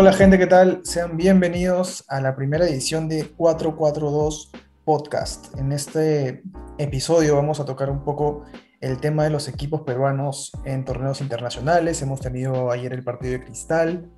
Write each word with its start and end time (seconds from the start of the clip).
Hola 0.00 0.14
gente, 0.14 0.38
¿qué 0.38 0.46
tal? 0.46 0.80
Sean 0.82 1.18
bienvenidos 1.18 2.06
a 2.08 2.22
la 2.22 2.34
primera 2.34 2.64
edición 2.64 3.06
de 3.06 3.28
442 3.36 4.50
Podcast. 4.82 5.54
En 5.58 5.72
este 5.72 6.42
episodio 6.78 7.36
vamos 7.36 7.60
a 7.60 7.66
tocar 7.66 7.90
un 7.90 8.02
poco 8.02 8.44
el 8.80 8.98
tema 8.98 9.24
de 9.24 9.30
los 9.30 9.46
equipos 9.46 9.82
peruanos 9.82 10.52
en 10.64 10.86
torneos 10.86 11.20
internacionales. 11.20 12.00
Hemos 12.00 12.20
tenido 12.20 12.70
ayer 12.70 12.94
el 12.94 13.04
partido 13.04 13.32
de 13.34 13.44
Cristal. 13.44 14.10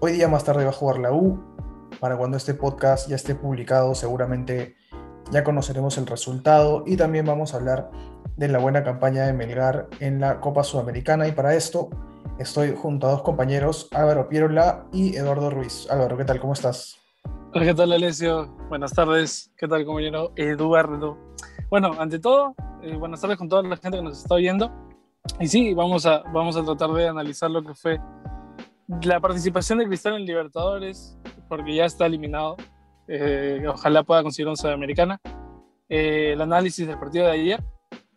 Hoy 0.00 0.10
día 0.10 0.26
más 0.26 0.42
tarde 0.42 0.64
va 0.64 0.70
a 0.70 0.72
jugar 0.72 0.98
la 0.98 1.12
U. 1.12 1.40
Para 2.00 2.16
cuando 2.16 2.36
este 2.36 2.54
podcast 2.54 3.08
ya 3.08 3.14
esté 3.14 3.36
publicado 3.36 3.94
seguramente 3.94 4.74
ya 5.30 5.44
conoceremos 5.44 5.98
el 5.98 6.08
resultado 6.08 6.82
y 6.84 6.96
también 6.96 7.26
vamos 7.26 7.54
a 7.54 7.58
hablar 7.58 7.92
de 8.36 8.48
la 8.48 8.58
buena 8.58 8.82
campaña 8.82 9.24
de 9.24 9.34
Melgar 9.34 9.86
en 10.00 10.18
la 10.18 10.40
Copa 10.40 10.64
Sudamericana 10.64 11.28
y 11.28 11.32
para 11.32 11.54
esto 11.54 11.90
estoy 12.38 12.74
junto 12.74 13.06
a 13.06 13.10
dos 13.12 13.22
compañeros, 13.22 13.88
Álvaro 13.92 14.28
Pierola 14.28 14.86
y 14.92 15.16
Eduardo 15.16 15.50
Ruiz. 15.50 15.88
Álvaro, 15.90 16.16
¿qué 16.16 16.24
tal? 16.24 16.40
¿Cómo 16.40 16.52
estás? 16.52 16.96
Hola, 17.54 17.64
¿qué 17.64 17.74
tal 17.74 17.92
Alessio? 17.92 18.46
Buenas 18.68 18.92
tardes. 18.92 19.52
¿Qué 19.56 19.66
tal 19.66 19.84
compañero 19.84 20.32
Eduardo? 20.36 21.18
Bueno, 21.70 21.92
ante 21.98 22.18
todo, 22.18 22.54
eh, 22.82 22.96
buenas 22.96 23.20
tardes 23.20 23.36
con 23.36 23.48
toda 23.48 23.62
la 23.62 23.76
gente 23.76 23.98
que 23.98 24.04
nos 24.04 24.18
está 24.18 24.36
viendo. 24.36 24.70
Y 25.40 25.48
sí, 25.48 25.74
vamos 25.74 26.06
a, 26.06 26.22
vamos 26.32 26.56
a 26.56 26.64
tratar 26.64 26.90
de 26.92 27.08
analizar 27.08 27.50
lo 27.50 27.62
que 27.62 27.74
fue 27.74 28.00
la 29.02 29.20
participación 29.20 29.78
de 29.78 29.86
Cristal 29.86 30.14
en 30.14 30.24
Libertadores, 30.24 31.18
porque 31.48 31.74
ya 31.74 31.84
está 31.84 32.06
eliminado 32.06 32.56
eh, 33.08 33.64
ojalá 33.66 34.02
pueda 34.02 34.22
conseguir 34.22 34.48
un 34.48 34.56
Sudamericana, 34.56 35.18
eh, 35.88 36.32
el 36.34 36.40
análisis 36.42 36.86
del 36.86 36.98
partido 36.98 37.24
de 37.24 37.32
ayer 37.32 37.64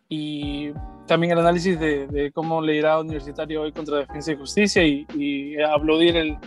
y 0.08 0.72
también 1.06 1.32
el 1.32 1.38
análisis 1.38 1.78
de, 1.78 2.30
cómo 2.34 2.60
le 2.60 2.76
irá 2.76 2.94
a 2.94 3.00
Universitario 3.00 3.62
hoy 3.62 3.72
contra 3.72 3.98
Defensa 3.98 4.32
y 4.32 4.36
Justicia 4.36 4.84
y, 4.84 5.06
y 5.14 5.60
aplaudir 5.60 6.16
el, 6.16 6.38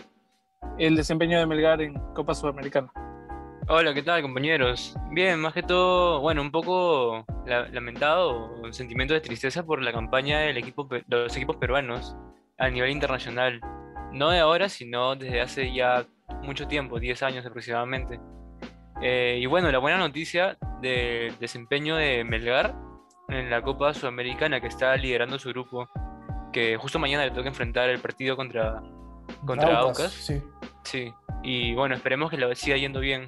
el 0.77 0.95
desempeño 0.95 1.39
de 1.39 1.45
Melgar 1.45 1.81
en 1.81 1.93
Copa 2.13 2.33
Sudamericana. 2.33 2.91
Hola, 3.67 3.95
¿qué 3.95 4.03
tal 4.03 4.21
compañeros? 4.21 4.95
Bien, 5.11 5.39
más 5.39 5.53
que 5.53 5.63
todo, 5.63 6.19
bueno, 6.19 6.41
un 6.41 6.51
poco 6.51 7.25
lamentado, 7.45 8.53
un 8.61 8.73
sentimiento 8.73 9.15
de 9.15 9.21
tristeza 9.21 9.65
por 9.65 9.81
la 9.81 9.91
campaña 9.91 10.39
del 10.39 10.57
equipo, 10.57 10.83
de 10.85 11.03
los 11.07 11.35
equipos 11.35 11.55
peruanos 11.57 12.15
a 12.59 12.69
nivel 12.69 12.91
internacional. 12.91 13.59
No 14.11 14.29
de 14.29 14.39
ahora, 14.39 14.69
sino 14.69 15.15
desde 15.15 15.41
hace 15.41 15.73
ya 15.73 16.05
mucho 16.43 16.67
tiempo, 16.67 16.99
10 16.99 17.23
años 17.23 17.45
aproximadamente. 17.45 18.19
Eh, 19.01 19.39
y 19.41 19.45
bueno, 19.47 19.71
la 19.71 19.79
buena 19.79 19.97
noticia 19.97 20.57
del 20.81 21.37
desempeño 21.39 21.95
de 21.95 22.23
Melgar 22.23 22.75
en 23.29 23.49
la 23.49 23.61
Copa 23.61 23.93
Sudamericana 23.93 24.61
que 24.61 24.67
está 24.67 24.95
liderando 24.95 25.39
su 25.39 25.49
grupo, 25.49 25.89
que 26.51 26.77
justo 26.77 26.99
mañana 26.99 27.25
le 27.25 27.31
toca 27.31 27.47
enfrentar 27.47 27.89
el 27.89 27.99
partido 27.99 28.35
contra, 28.35 28.81
contra 29.45 29.79
Aucas. 29.79 30.11
Sí. 30.11 30.41
sí. 30.83 31.13
Y 31.43 31.73
bueno, 31.75 31.95
esperemos 31.95 32.29
que 32.29 32.37
le 32.37 32.55
siga 32.55 32.77
yendo 32.77 32.99
bien. 32.99 33.27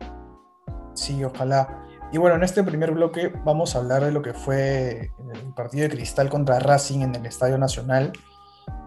Sí, 0.94 1.24
ojalá. 1.24 1.84
Y 2.12 2.18
bueno, 2.18 2.38
en 2.38 2.44
este 2.44 2.64
primer 2.64 2.92
bloque 2.92 3.34
vamos 3.44 3.76
a 3.76 3.80
hablar 3.80 4.04
de 4.04 4.12
lo 4.12 4.22
que 4.22 4.34
fue 4.34 5.12
el 5.34 5.54
partido 5.54 5.84
de 5.84 5.90
Cristal 5.90 6.30
contra 6.30 6.60
Racing 6.60 7.02
en 7.02 7.16
el 7.16 7.26
Estadio 7.26 7.58
Nacional, 7.58 8.14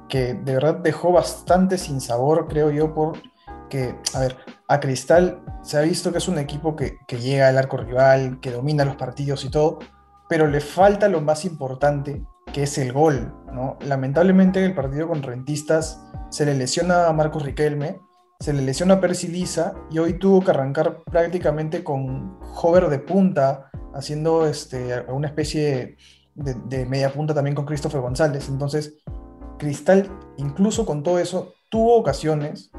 que 0.08 0.34
de 0.34 0.54
verdad 0.54 0.76
dejó 0.76 1.12
bastante 1.12 1.76
sin 1.76 2.00
sabor, 2.00 2.48
creo 2.48 2.70
yo, 2.70 2.94
por 2.94 3.18
que, 3.70 3.94
a 4.14 4.20
ver, 4.20 4.36
a 4.68 4.80
Cristal 4.80 5.40
se 5.62 5.78
ha 5.78 5.80
visto 5.80 6.12
que 6.12 6.18
es 6.18 6.28
un 6.28 6.38
equipo 6.38 6.76
que, 6.76 6.98
llega 7.08 7.48
al 7.48 7.56
arco 7.56 7.78
rival, 7.78 8.40
que 8.40 8.50
domina 8.50 8.84
los 8.84 8.96
partidos 8.96 9.44
y 9.44 9.50
todo, 9.50 9.78
pero 10.30 10.46
le 10.46 10.60
falta 10.60 11.08
lo 11.08 11.20
más 11.20 11.44
importante, 11.44 12.24
que 12.52 12.62
es 12.62 12.78
el 12.78 12.92
gol, 12.92 13.34
¿no? 13.52 13.76
Lamentablemente 13.80 14.60
en 14.60 14.66
el 14.66 14.74
partido 14.76 15.08
con 15.08 15.24
Rentistas 15.24 16.00
se 16.30 16.46
le 16.46 16.54
lesiona 16.54 17.08
a 17.08 17.12
Marcos 17.12 17.42
Riquelme, 17.42 17.98
se 18.38 18.52
le 18.52 18.62
lesiona 18.62 18.94
a 18.94 19.00
Percy 19.00 19.26
Lisa 19.26 19.74
y 19.90 19.98
hoy 19.98 20.14
tuvo 20.14 20.40
que 20.40 20.52
arrancar 20.52 21.02
prácticamente 21.02 21.82
con 21.82 22.38
hover 22.62 22.88
de 22.88 23.00
punta, 23.00 23.72
haciendo 23.92 24.46
este, 24.46 25.02
una 25.08 25.26
especie 25.26 25.96
de, 26.36 26.86
media 26.86 27.12
punta 27.12 27.34
también 27.34 27.56
con 27.56 27.66
Christopher 27.66 28.00
González. 28.00 28.48
Entonces, 28.48 28.98
Cristal, 29.58 30.08
incluso 30.36 30.86
con 30.86 31.02
todo 31.02 31.18
eso, 31.18 31.54
tuvo 31.68 31.96
ocasiones, 31.96 32.70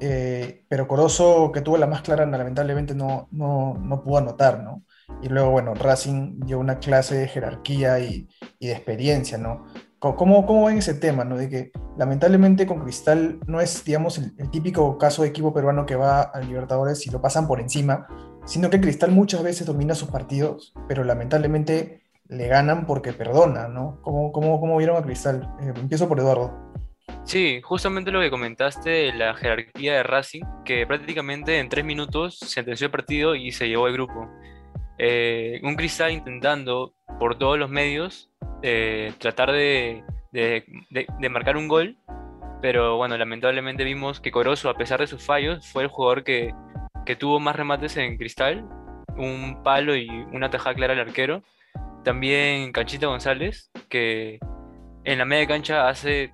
eh, 0.00 0.64
pero 0.68 0.88
Corozo, 0.88 1.52
que 1.52 1.60
tuvo 1.60 1.78
la 1.78 1.86
más 1.86 2.02
clara, 2.02 2.26
lamentablemente 2.26 2.92
no, 2.96 3.28
no, 3.30 3.74
no, 3.74 4.02
pudo 4.02 4.18
anotar, 4.18 4.64
¿no? 4.64 4.82
Y 5.22 5.28
luego, 5.28 5.50
bueno, 5.50 5.74
Racing 5.74 6.40
dio 6.40 6.58
una 6.58 6.78
clase 6.78 7.16
de 7.16 7.28
jerarquía 7.28 7.98
y, 8.00 8.28
y 8.58 8.68
de 8.68 8.72
experiencia, 8.72 9.38
¿no? 9.38 9.66
¿Cómo, 9.98 10.46
¿Cómo, 10.46 10.66
ven 10.66 10.78
ese 10.78 10.94
tema, 10.94 11.24
¿no? 11.24 11.36
De 11.36 11.48
que 11.48 11.72
lamentablemente 11.96 12.68
con 12.68 12.80
Cristal 12.80 13.40
no 13.48 13.60
es, 13.60 13.84
digamos, 13.84 14.18
el, 14.18 14.50
típico 14.50 14.96
caso 14.96 15.22
de 15.22 15.28
equipo 15.28 15.52
peruano 15.52 15.86
que 15.86 15.96
va 15.96 16.20
a 16.22 16.38
Libertadores 16.40 17.04
y 17.08 17.10
lo 17.10 17.20
pasan 17.20 17.48
por 17.48 17.60
encima, 17.60 18.06
sino 18.46 18.70
que 18.70 18.80
Cristal 18.80 19.10
muchas 19.10 19.42
veces 19.42 19.66
domina 19.66 19.96
sus 19.96 20.08
partidos, 20.08 20.72
pero 20.86 21.02
lamentablemente 21.02 22.02
le 22.28 22.46
ganan 22.46 22.86
porque 22.86 23.12
perdona, 23.12 23.66
¿no? 23.66 24.00
¿Cómo, 24.02 24.30
cómo, 24.30 24.60
cómo 24.60 24.76
vieron 24.76 24.96
a 24.96 25.02
Cristal? 25.02 25.52
Eh, 25.60 25.72
empiezo 25.74 26.08
por 26.08 26.20
Eduardo. 26.20 26.56
Sí, 27.24 27.60
justamente 27.62 28.12
lo 28.12 28.20
que 28.20 28.30
comentaste 28.30 28.90
de 28.90 29.14
la 29.14 29.34
jerarquía 29.34 29.94
de 29.94 30.02
Racing, 30.04 30.44
que 30.64 30.86
prácticamente 30.86 31.58
en 31.58 31.68
tres 31.68 31.84
minutos 31.84 32.38
sentenció 32.38 32.84
el 32.84 32.92
partido 32.92 33.34
y 33.34 33.50
se 33.50 33.66
llevó 33.68 33.88
el 33.88 33.94
grupo. 33.94 34.30
Eh, 34.98 35.60
un 35.62 35.76
Cristal 35.76 36.12
intentando 36.12 36.94
por 37.18 37.38
todos 37.38 37.58
los 37.58 37.70
medios 37.70 38.30
eh, 38.62 39.12
tratar 39.18 39.52
de, 39.52 40.02
marcar 41.30 41.56
un 41.56 41.68
gol, 41.68 41.96
pero 42.60 42.96
bueno, 42.96 43.16
lamentablemente 43.16 43.84
vimos 43.84 44.20
que 44.20 44.32
Corozo, 44.32 44.68
a 44.68 44.74
pesar 44.74 45.00
de 45.00 45.06
sus 45.06 45.24
fallos, 45.24 45.66
fue 45.66 45.84
el 45.84 45.88
jugador 45.88 46.24
que, 46.24 46.52
tuvo 47.18 47.40
más 47.40 47.56
remates 47.56 47.96
en 47.96 48.18
Cristal, 48.18 48.68
un 49.16 49.62
palo 49.62 49.96
y 49.96 50.08
una 50.32 50.50
tajada 50.50 50.74
clara 50.74 50.92
al 50.92 51.00
arquero. 51.00 51.42
También 52.04 52.70
Canchita 52.72 53.06
González, 53.06 53.70
que 53.88 54.38
en 55.04 55.18
la 55.18 55.24
media 55.24 55.46
cancha 55.46 55.88
hace 55.88 56.32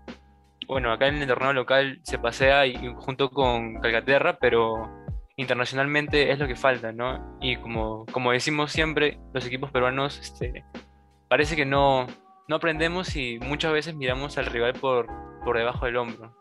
bueno, 0.67 0.93
acá 0.93 1.09
en 1.09 1.17
el 1.17 1.29
torneo 1.29 1.53
local 1.53 2.01
se 2.03 2.19
pasea 2.19 2.67
y, 2.67 2.95
junto 2.97 3.31
con 3.31 3.81
Calcaterra, 3.81 4.39
pero 4.39 5.04
internacionalmente 5.37 6.33
es 6.33 6.39
lo 6.39 6.47
que 6.47 6.57
falta, 6.57 6.93
¿no? 6.93 7.39
Y 7.41 7.57
como, 7.57 8.07
como 8.13 8.33
decimos 8.33 8.73
siempre, 8.73 9.19
los 9.33 9.47
equipos 9.47 9.71
peruanos 9.71 10.19
este, 10.19 10.65
parece 11.29 11.57
que 11.57 11.67
no, 11.67 12.07
no 12.49 12.57
aprendemos 12.57 13.17
y 13.17 13.39
muchas 13.41 13.73
veces 13.73 13.95
miramos 13.95 14.39
al 14.39 14.47
rival 14.47 14.75
por, 14.75 15.07
por 15.45 15.59
debajo 15.59 15.87
del 15.87 15.97
hombro. 15.97 16.37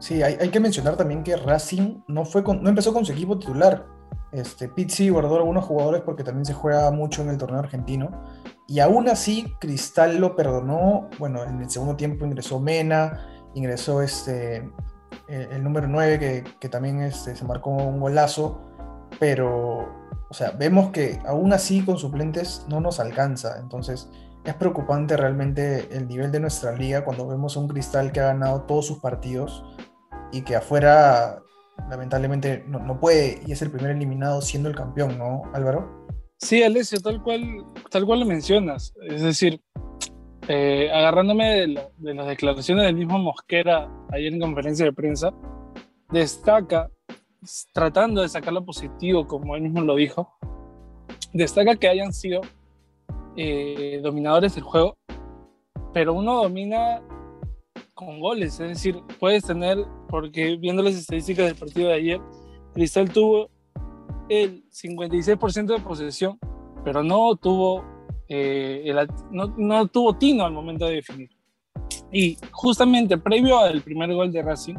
Sí, 0.00 0.22
hay, 0.22 0.36
hay 0.40 0.48
que 0.50 0.60
mencionar 0.60 0.96
también 0.96 1.24
que 1.24 1.36
Racing 1.36 2.02
no, 2.06 2.24
fue 2.24 2.42
no 2.42 2.68
empezó 2.68 2.92
con 2.92 3.04
su 3.04 3.12
equipo 3.12 3.38
titular. 3.38 3.86
Este, 4.30 4.68
Pizzi 4.68 5.08
guardó 5.08 5.36
algunos 5.36 5.64
jugadores 5.64 6.02
porque 6.02 6.22
también 6.22 6.44
se 6.44 6.52
juega 6.52 6.90
mucho 6.90 7.22
en 7.22 7.30
el 7.30 7.38
torneo 7.38 7.60
argentino. 7.60 8.24
Y 8.66 8.80
aún 8.80 9.08
así, 9.08 9.54
Cristal 9.58 10.18
lo 10.18 10.36
perdonó. 10.36 11.08
Bueno, 11.18 11.44
en 11.44 11.60
el 11.62 11.70
segundo 11.70 11.96
tiempo 11.96 12.26
ingresó 12.26 12.60
Mena, 12.60 13.26
ingresó 13.54 14.02
este, 14.02 14.70
el, 15.28 15.62
número 15.62 15.86
9 15.88 16.44
que, 16.58 16.68
también 16.68 17.02
este, 17.02 17.36
se 17.36 17.44
marcó 17.44 17.70
un 17.70 18.00
golazo, 18.00 18.60
pero 19.20 19.88
o 20.30 20.34
sea, 20.34 20.50
vemos 20.50 20.90
que 20.90 21.18
aún 21.26 21.52
así 21.52 21.82
con 21.84 21.98
suplentes 21.98 22.66
no 22.68 22.80
nos 22.80 23.00
alcanza, 23.00 23.58
entonces 23.60 24.10
es 24.44 24.54
preocupante 24.54 25.16
realmente 25.16 25.88
el 25.90 26.08
nivel 26.08 26.30
de 26.32 26.40
nuestra 26.40 26.72
liga 26.72 27.04
cuando 27.04 27.26
vemos 27.26 27.56
un 27.56 27.68
Cristal 27.68 28.12
que 28.12 28.20
ha 28.20 28.26
ganado 28.26 28.62
todos 28.62 28.86
sus 28.86 28.98
partidos 28.98 29.64
y 30.32 30.42
que 30.42 30.56
afuera 30.56 31.42
lamentablemente 31.88 32.64
no, 32.66 32.78
no 32.78 33.00
puede 33.00 33.40
y 33.46 33.52
es 33.52 33.62
el 33.62 33.70
primer 33.70 33.92
eliminado 33.92 34.40
siendo 34.42 34.68
el 34.68 34.74
campeón, 34.74 35.18
¿no, 35.18 35.42
Álvaro? 35.54 36.06
Sí, 36.38 36.62
Alessio, 36.62 37.00
tal 37.00 37.22
cual, 37.22 37.64
tal 37.90 38.06
cual 38.06 38.20
lo 38.20 38.26
mencionas. 38.26 38.94
Es 39.08 39.22
decir, 39.22 39.60
eh, 40.50 40.90
agarrándome 40.90 41.66
de, 41.98 42.14
las 42.14 42.26
declaraciones 42.26 42.86
del 42.86 42.96
mismo 42.96 43.18
Mosquera 43.18 43.86
ayer 44.10 44.32
en 44.32 44.40
conferencia 44.40 44.86
de 44.86 44.92
prensa, 44.94 45.30
destaca, 46.10 46.90
tratando 47.74 48.22
de 48.22 48.30
sacar 48.30 48.54
lo 48.54 48.64
positivo, 48.64 49.26
como 49.26 49.56
él 49.56 49.62
mismo 49.62 49.82
lo 49.82 49.94
dijo, 49.94 50.38
destaca 51.34 51.76
que 51.76 51.88
hayan 51.88 52.14
sido 52.14 52.40
eh, 53.36 54.00
dominadores 54.02 54.54
del 54.54 54.64
juego, 54.64 54.96
pero 55.92 56.14
uno 56.14 56.42
domina 56.42 57.02
con 57.92 58.18
goles, 58.18 58.58
es 58.58 58.68
decir, 58.68 59.02
puedes 59.20 59.44
tener, 59.44 59.76
porque 60.08 60.56
viendo 60.56 60.82
las 60.82 60.94
estadísticas 60.94 61.44
del 61.44 61.56
partido 61.56 61.88
de 61.88 61.94
ayer, 61.94 62.20
Cristal 62.72 63.12
tuvo 63.12 63.50
el 64.30 64.64
56% 64.70 65.66
de 65.76 65.80
posesión, 65.80 66.38
pero 66.84 67.02
no 67.02 67.36
tuvo 67.36 67.84
eh, 68.28 68.94
no, 69.30 69.86
tuvo 69.86 70.16
tino 70.16 70.44
al 70.44 70.52
momento 70.52 70.86
de 70.86 70.96
definir. 70.96 71.30
Y 72.12 72.36
justamente 72.52 73.16
previo 73.16 73.58
al 73.58 73.80
primer 73.82 74.12
gol 74.12 74.30
de 74.30 74.42
Racing, 74.42 74.76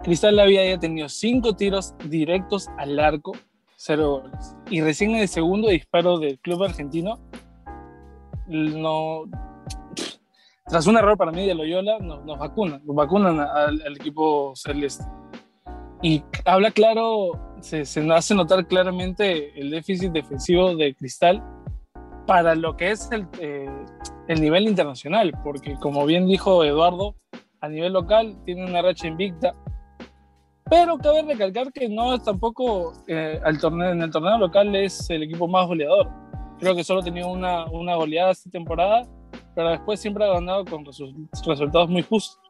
Cristal 0.00 0.38
había 0.38 0.68
ya 0.68 0.78
tenido 0.78 1.08
cinco 1.08 1.54
tiros 1.54 1.94
directos 2.08 2.68
al 2.78 2.98
arco, 2.98 3.32
cero 3.76 4.22
goles. 4.22 4.56
Y 4.70 4.80
recién 4.80 5.12
en 5.12 5.20
el 5.22 5.28
segundo 5.28 5.68
disparo 5.68 6.18
del 6.18 6.38
club 6.40 6.64
argentino, 6.64 7.20
no, 8.46 9.24
tras 10.66 10.86
un 10.86 10.96
error 10.96 11.16
para 11.16 11.32
mí 11.32 11.46
de 11.46 11.54
Loyola, 11.54 11.98
nos, 12.00 12.24
nos 12.24 12.38
vacunan, 12.38 12.82
nos 12.84 12.96
vacunan 12.96 13.40
al, 13.40 13.96
equipo 13.96 14.52
celeste. 14.56 15.04
Y 16.02 16.22
habla 16.44 16.72
claro, 16.72 17.54
se, 17.60 17.84
se 17.84 18.12
hace 18.12 18.34
notar 18.34 18.66
claramente 18.66 19.58
el 19.58 19.70
déficit 19.70 20.10
defensivo 20.10 20.74
de 20.74 20.94
Cristal 20.94 21.42
para 22.26 22.54
lo 22.54 22.76
que 22.76 22.90
es 22.90 23.10
el, 23.10 23.26
eh, 23.40 23.68
el 24.28 24.40
nivel 24.40 24.68
internacional, 24.68 25.32
porque 25.42 25.76
como 25.80 26.06
bien 26.06 26.26
dijo 26.26 26.64
Eduardo, 26.64 27.16
a 27.60 27.68
nivel 27.68 27.92
local 27.92 28.36
tiene 28.44 28.64
una 28.64 28.82
racha 28.82 29.06
invicta, 29.06 29.54
pero 30.68 30.96
cabe 30.98 31.22
recalcar 31.22 31.72
que 31.72 31.88
no 31.88 32.14
es 32.14 32.22
tampoco 32.22 32.92
eh, 33.06 33.40
al 33.44 33.58
torneo, 33.58 33.90
en 33.90 34.02
el 34.02 34.10
torneo 34.10 34.38
local 34.38 34.74
es 34.74 35.10
el 35.10 35.22
equipo 35.24 35.46
más 35.46 35.66
goleador. 35.66 36.08
Creo 36.58 36.74
que 36.74 36.84
solo 36.84 37.02
tenía 37.02 37.26
una, 37.26 37.66
una 37.66 37.96
goleada 37.96 38.30
esta 38.30 38.50
temporada, 38.50 39.02
pero 39.54 39.70
después 39.70 40.00
siempre 40.00 40.24
ha 40.24 40.32
ganado 40.32 40.64
con 40.64 40.84
resultados 40.84 41.88
muy 41.88 42.02
justos. 42.02 42.40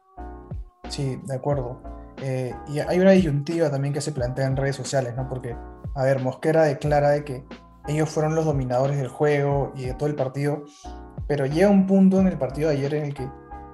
Sí, 0.87 1.17
de 1.25 1.35
acuerdo. 1.35 1.81
Eh, 2.21 2.53
y 2.69 2.79
hay 2.79 2.99
una 2.99 3.11
disyuntiva 3.11 3.69
también 3.69 3.93
que 3.93 4.01
se 4.01 4.11
plantea 4.11 4.45
en 4.45 4.55
redes 4.55 4.75
sociales, 4.75 5.15
¿no? 5.17 5.27
Porque, 5.27 5.55
a 5.95 6.03
ver, 6.03 6.21
Mosquera 6.21 6.63
declara 6.63 7.09
de 7.09 7.25
que 7.25 7.43
ellos 7.87 8.09
fueron 8.09 8.35
los 8.35 8.45
dominadores 8.45 8.97
del 8.97 9.07
juego 9.07 9.73
y 9.75 9.85
de 9.85 9.93
todo 9.93 10.07
el 10.07 10.15
partido, 10.15 10.63
pero 11.27 11.45
llega 11.45 11.69
un 11.69 11.87
punto 11.87 12.19
en 12.19 12.27
el 12.27 12.37
partido 12.37 12.69
de 12.69 12.77
ayer 12.77 12.93
en 12.95 13.05
el 13.05 13.13
que 13.13 13.29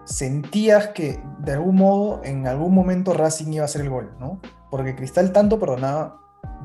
sentías 0.06 0.88
que 0.90 1.22
de 1.40 1.54
algún 1.54 1.76
modo, 1.76 2.22
en 2.24 2.48
algún 2.48 2.74
momento 2.74 3.14
Racing 3.14 3.54
iba 3.54 3.64
a 3.64 3.66
hacer 3.66 3.82
el 3.82 3.90
gol, 3.90 4.16
¿no? 4.20 4.40
Porque 4.72 4.96
Cristal 4.96 5.32
tanto 5.32 5.60
perdonaba 5.60 6.20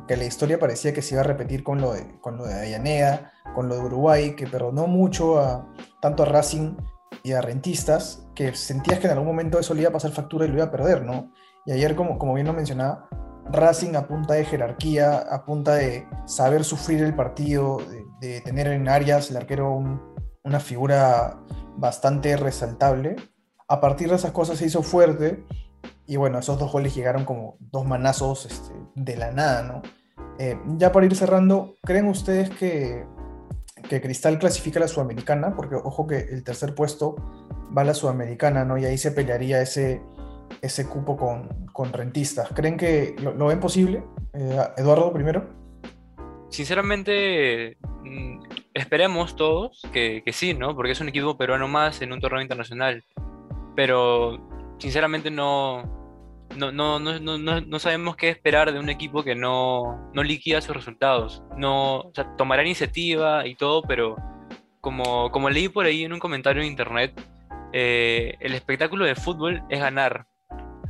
que 0.09 0.17
la 0.17 0.25
historia 0.25 0.59
parecía 0.59 0.93
que 0.93 1.03
se 1.03 1.15
iba 1.15 1.23
a 1.23 1.27
repetir 1.27 1.63
con 1.63 1.81
lo 1.81 1.93
de, 1.93 2.19
con 2.21 2.37
lo 2.37 2.47
de 2.47 2.55
Ayaneda, 2.55 3.33
con 3.55 3.69
lo 3.69 3.77
de 3.77 3.83
Uruguay, 3.83 4.35
que 4.35 4.47
perdonó 4.47 4.87
mucho 4.87 5.39
a, 5.39 5.67
tanto 6.01 6.23
a 6.23 6.27
Racing 6.27 6.77
y 7.23 7.33
a 7.33 7.41
Rentistas, 7.41 8.27
que 8.35 8.55
sentías 8.55 8.99
que 8.99 9.07
en 9.07 9.13
algún 9.13 9.29
momento 9.29 9.59
eso 9.59 9.75
le 9.75 9.83
iba 9.83 9.91
a 9.91 9.93
pasar 9.93 10.11
factura 10.13 10.45
y 10.45 10.49
lo 10.49 10.57
iba 10.57 10.65
a 10.65 10.71
perder, 10.71 11.03
¿no? 11.03 11.33
Y 11.65 11.73
ayer, 11.73 11.95
como, 11.95 12.19
como 12.19 12.35
bien 12.35 12.47
lo 12.47 12.53
mencionaba, 12.53 13.09
Racing 13.51 13.95
a 13.95 14.07
punta 14.07 14.35
de 14.35 14.45
jerarquía, 14.45 15.19
a 15.19 15.45
punta 15.45 15.75
de 15.75 16.07
saber 16.27 16.65
sufrir 16.65 17.03
el 17.03 17.15
partido, 17.15 17.79
de, 18.21 18.41
tener 18.41 18.69
en 18.69 18.89
áreas 18.89 19.31
el 19.31 19.37
arquero 19.37 19.83
una 20.45 20.61
figura 20.61 21.39
bastante 21.77 22.37
resaltable. 22.37 23.17
A 23.69 23.81
partir 23.81 24.09
de 24.09 24.17
esas 24.17 24.33
cosas 24.33 24.59
se 24.59 24.67
hizo 24.67 24.83
fuerte 24.83 25.45
y 26.07 26.17
bueno, 26.17 26.39
esos 26.39 26.59
dos 26.59 26.73
goles 26.73 26.95
llegaron 26.95 27.25
como 27.25 27.57
dos 27.61 27.87
manazos 27.87 28.47
este, 28.47 28.73
de 28.95 29.17
la 29.17 29.31
nada, 29.31 29.63
¿no? 29.63 29.83
Eh, 30.39 30.59
ya 30.77 30.91
para 30.91 31.07
ir 31.07 31.15
cerrando, 31.15 31.75
¿creen 31.83 32.09
ustedes 32.09 32.51
que, 32.51 33.07
que 33.89 34.01
Cristal 34.01 34.39
clasifica 34.39 34.79
a 34.79 34.83
la 34.83 34.89
Sudamericana? 34.89 35.55
Porque 35.55 35.77
ojo 35.77 36.07
que 36.07 36.19
el 36.19 36.45
tercer 36.45 36.75
puesto 36.75 37.17
va 37.77 37.83
a 37.83 37.85
la 37.85 37.95
Sudamericana, 37.95 38.65
¿no? 38.65 38.77
Y 38.79 38.85
ahí 38.85 38.99
se 38.99 39.13
pelearía 39.13 39.61
ese, 39.61 40.03
ese 40.65 40.89
cupo 40.89 41.17
con, 41.17 41.67
con 41.73 41.93
rentistas. 41.93 42.49
¿Creen 42.55 42.77
que 42.77 43.15
lo, 43.21 43.47
ven 43.47 43.61
posible? 43.61 44.03
Eh, 44.33 44.59
Eduardo, 44.77 45.13
primero. 45.13 45.47
Sinceramente, 46.49 47.77
mm, 48.03 48.41
esperemos 48.73 49.37
todos 49.37 49.83
que, 49.93 50.23
que, 50.25 50.33
sí, 50.33 50.55
¿no? 50.55 50.75
Porque 50.75 50.93
es 50.93 51.01
un 51.01 51.09
equipo 51.09 51.37
peruano 51.37 51.69
más 51.69 52.01
en 52.01 52.13
un 52.13 52.21
torneo 52.21 52.41
internacional. 52.41 53.05
Pero, 53.77 54.39
sinceramente, 54.79 55.31
no, 55.31 55.83
no, 56.57 56.73
no, 56.73 56.99
no, 56.99 57.39
no, 57.39 57.79
sabemos 57.79 58.17
qué 58.17 58.31
esperar 58.31 58.73
de 58.73 58.79
un 58.79 58.89
equipo 58.89 59.23
que 59.23 59.35
no, 59.35 60.11
no 60.15 60.23
liquida 60.23 60.61
sus 60.61 60.77
resultados. 60.77 61.43
No, 61.57 61.99
o 61.99 62.13
sea, 62.15 62.37
tomará 62.37 62.63
iniciativa 62.63 63.47
y 63.47 63.57
todo, 63.57 63.83
pero 63.83 64.17
como, 64.81 65.31
como 65.31 65.51
leí 65.51 65.69
por 65.69 65.87
ahí 65.87 66.05
en 66.05 66.13
un 66.13 66.21
comentario 66.21 66.63
en 66.63 66.69
internet, 66.69 67.21
eh, 67.73 68.37
el 68.41 68.55
espectáculo 68.55 69.05
de 69.05 69.17
fútbol 69.17 69.63
es 69.69 69.81
ganar, 69.81 70.27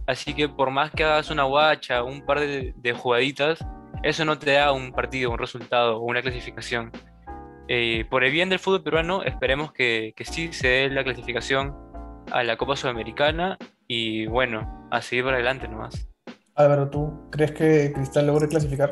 Así 0.06 0.35
que 0.35 0.49
por 0.49 0.71
más 0.71 0.91
que 0.91 1.05
hagas 1.05 1.31
una 1.31 1.45
guacha, 1.45 2.03
un 2.03 2.25
par 2.25 2.41
de, 2.41 2.95
jugaditas, 2.97 3.65
eso 4.03 4.25
no 4.25 4.39
te 4.39 4.53
da 4.53 4.73
un 4.73 4.93
partido, 4.93 5.31
un 5.31 5.39
resultado 5.39 5.99
o 5.99 6.05
una 6.05 6.21
clasificación. 6.21 6.93
Eh, 7.69 8.05
por 8.11 8.25
el 8.25 8.33
bien 8.33 8.51
del 8.51 8.59
fútbol 8.59 8.83
peruano, 8.83 9.23
esperemos 9.23 9.73
que, 9.73 10.12
que, 10.15 10.27
sí 10.27 10.53
se 10.53 10.69
dé 10.69 10.91
la 10.91 11.03
clasificación 11.03 11.75
a 12.31 12.43
la 12.43 12.59
Copa 12.59 12.77
Sudamericana 12.77 13.56
y 13.89 14.27
bueno, 14.27 14.87
a 14.91 15.01
seguir 15.01 15.25
por 15.25 15.35
adelante 15.35 15.69
nomás. 15.69 16.07
Álvaro, 16.55 16.91
¿tú 16.91 17.31
crees 17.31 17.53
que 17.53 17.93
Cristal 17.95 18.27
logre 18.27 18.49
clasificar? 18.49 18.91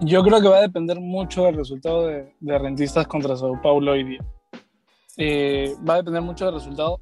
Yo 0.00 0.22
creo 0.22 0.40
que 0.40 0.48
va 0.48 0.58
a 0.58 0.62
depender 0.62 0.98
mucho 0.98 1.44
del 1.44 1.56
resultado 1.56 2.06
de, 2.06 2.32
Rentistas 2.40 3.06
contra 3.06 3.36
Sao 3.36 3.60
Paulo 3.60 3.92
hoy 3.92 4.04
día. 4.04 4.24
Eh, 5.16 5.74
va 5.86 5.94
a 5.94 5.96
depender 5.98 6.22
mucho 6.22 6.46
del 6.46 6.54
resultado 6.54 7.00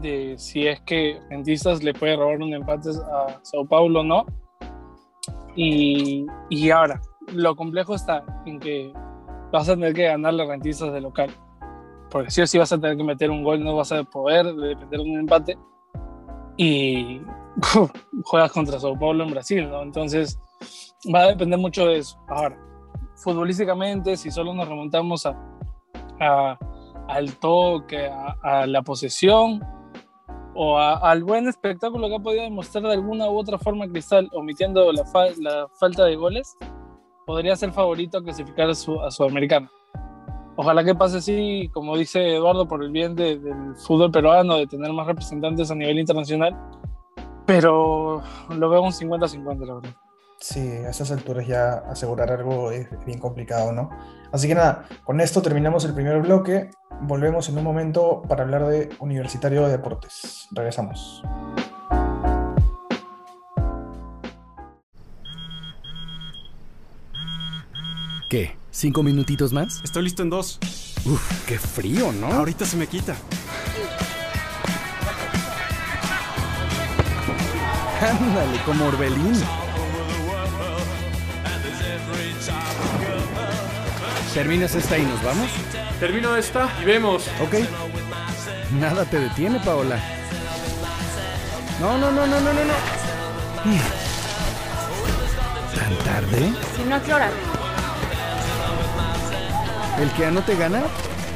de 0.00 0.36
si 0.38 0.66
es 0.66 0.80
que 0.82 1.20
Rentistas 1.30 1.82
le 1.82 1.94
puede 1.94 2.16
robar 2.16 2.40
un 2.40 2.54
empate 2.54 2.90
a 2.90 3.40
Sao 3.42 3.66
Paulo 3.66 4.00
o 4.00 4.04
no. 4.04 4.26
Y, 5.56 6.26
y, 6.50 6.70
ahora, 6.70 7.00
lo 7.32 7.56
complejo 7.56 7.94
está 7.94 8.24
en 8.46 8.60
que 8.60 8.92
vas 9.52 9.68
a 9.68 9.74
tener 9.74 9.94
que 9.94 10.04
ganarle 10.04 10.46
Rentistas 10.46 10.92
de 10.92 11.00
local. 11.00 11.30
Porque 12.10 12.30
si 12.30 12.40
o 12.40 12.46
sí 12.46 12.58
vas 12.58 12.72
a 12.72 12.80
tener 12.80 12.96
que 12.96 13.04
meter 13.04 13.30
un 13.30 13.42
gol, 13.42 13.62
no 13.62 13.76
vas 13.76 13.92
a 13.92 14.04
poder 14.04 14.46
depender 14.54 15.00
de 15.00 15.10
un 15.10 15.18
empate. 15.18 15.58
Y 16.56 17.20
juegas 18.24 18.52
contra 18.52 18.78
Sao 18.78 18.98
Paulo 18.98 19.24
en 19.24 19.30
Brasil, 19.30 19.68
¿no? 19.68 19.82
Entonces 19.82 20.38
va 21.12 21.20
a 21.20 21.28
depender 21.28 21.58
mucho 21.58 21.86
de 21.86 21.98
eso. 21.98 22.18
Ahora, 22.28 22.56
futbolísticamente, 23.16 24.16
si 24.16 24.30
solo 24.30 24.54
nos 24.54 24.68
remontamos 24.68 25.26
a, 25.26 26.58
al 27.08 27.36
toque, 27.36 28.08
a 28.08 28.66
la 28.66 28.82
posesión, 28.82 29.60
o 30.60 30.76
al 30.76 31.22
buen 31.22 31.46
espectáculo 31.46 32.08
que 32.08 32.16
ha 32.16 32.18
podido 32.18 32.42
demostrar 32.42 32.82
de 32.82 32.94
alguna 32.94 33.30
u 33.30 33.38
otra 33.38 33.58
forma 33.58 33.86
Cristal, 33.86 34.28
omitiendo 34.32 34.90
la, 34.92 35.04
la 35.38 35.68
falta 35.78 36.04
de 36.04 36.16
goles, 36.16 36.56
podría 37.24 37.54
ser 37.54 37.70
favorito 37.70 38.18
a 38.18 38.24
clasificar 38.24 38.68
a, 38.68 38.74
su, 38.74 39.00
a 39.00 39.08
Sudamericana. 39.12 39.70
Ojalá 40.56 40.82
que 40.82 40.96
pase 40.96 41.18
así, 41.18 41.70
como 41.72 41.96
dice 41.96 42.34
Eduardo, 42.34 42.66
por 42.66 42.82
el 42.82 42.90
bien 42.90 43.14
del 43.14 43.40
fútbol 43.76 44.10
peruano, 44.10 44.56
de 44.56 44.66
tener 44.66 44.92
más 44.92 45.06
representantes 45.06 45.70
a 45.70 45.76
nivel 45.76 46.00
internacional, 46.00 46.56
pero 47.46 48.20
lo 48.48 48.68
veo 48.68 48.82
un 48.82 48.90
50-50, 48.90 49.64
la 49.64 49.74
verdad. 49.74 50.07
Sí, 50.40 50.60
a 50.60 50.90
esas 50.90 51.10
alturas 51.10 51.46
ya 51.48 51.82
asegurar 51.90 52.30
algo 52.30 52.70
es 52.70 52.86
bien 53.04 53.18
complicado, 53.18 53.72
¿no? 53.72 53.90
Así 54.30 54.46
que 54.46 54.54
nada, 54.54 54.86
con 55.04 55.20
esto 55.20 55.42
terminamos 55.42 55.84
el 55.84 55.94
primer 55.94 56.20
bloque. 56.22 56.70
Volvemos 57.00 57.48
en 57.48 57.58
un 57.58 57.64
momento 57.64 58.22
para 58.28 58.44
hablar 58.44 58.66
de 58.66 58.88
Universitario 59.00 59.64
de 59.64 59.72
Deportes. 59.72 60.46
Regresamos. 60.52 61.22
¿Qué? 68.28 68.56
¿Cinco 68.70 69.02
minutitos 69.02 69.52
más? 69.52 69.80
Estoy 69.82 70.04
listo 70.04 70.22
en 70.22 70.30
dos. 70.30 70.60
Uf, 71.04 71.46
qué 71.46 71.58
frío, 71.58 72.12
¿no? 72.12 72.28
Ahorita 72.28 72.64
se 72.64 72.76
me 72.76 72.86
quita. 72.86 73.16
Ándale, 78.00 78.60
como 78.64 78.86
Orbelín. 78.86 79.67
¿Terminas 84.38 84.72
esta 84.76 84.96
y 84.96 85.02
nos 85.02 85.20
vamos? 85.24 85.50
Termino 85.98 86.36
esta 86.36 86.68
y 86.80 86.84
vemos. 86.84 87.26
Ok. 87.42 87.54
Nada 88.78 89.04
te 89.04 89.18
detiene, 89.18 89.58
Paola. 89.58 89.98
No, 91.80 91.98
no, 91.98 92.12
no, 92.12 92.24
no, 92.24 92.38
no, 92.40 92.52
no, 92.52 92.64
no. 92.64 92.74
¿Tan 95.74 95.96
tarde? 96.04 96.52
Si 96.76 96.84
no, 96.84 97.02
¿qué 97.02 97.12
¿El 100.02 100.12
que 100.12 100.30
no 100.30 100.40
te 100.42 100.54
gana? 100.54 100.82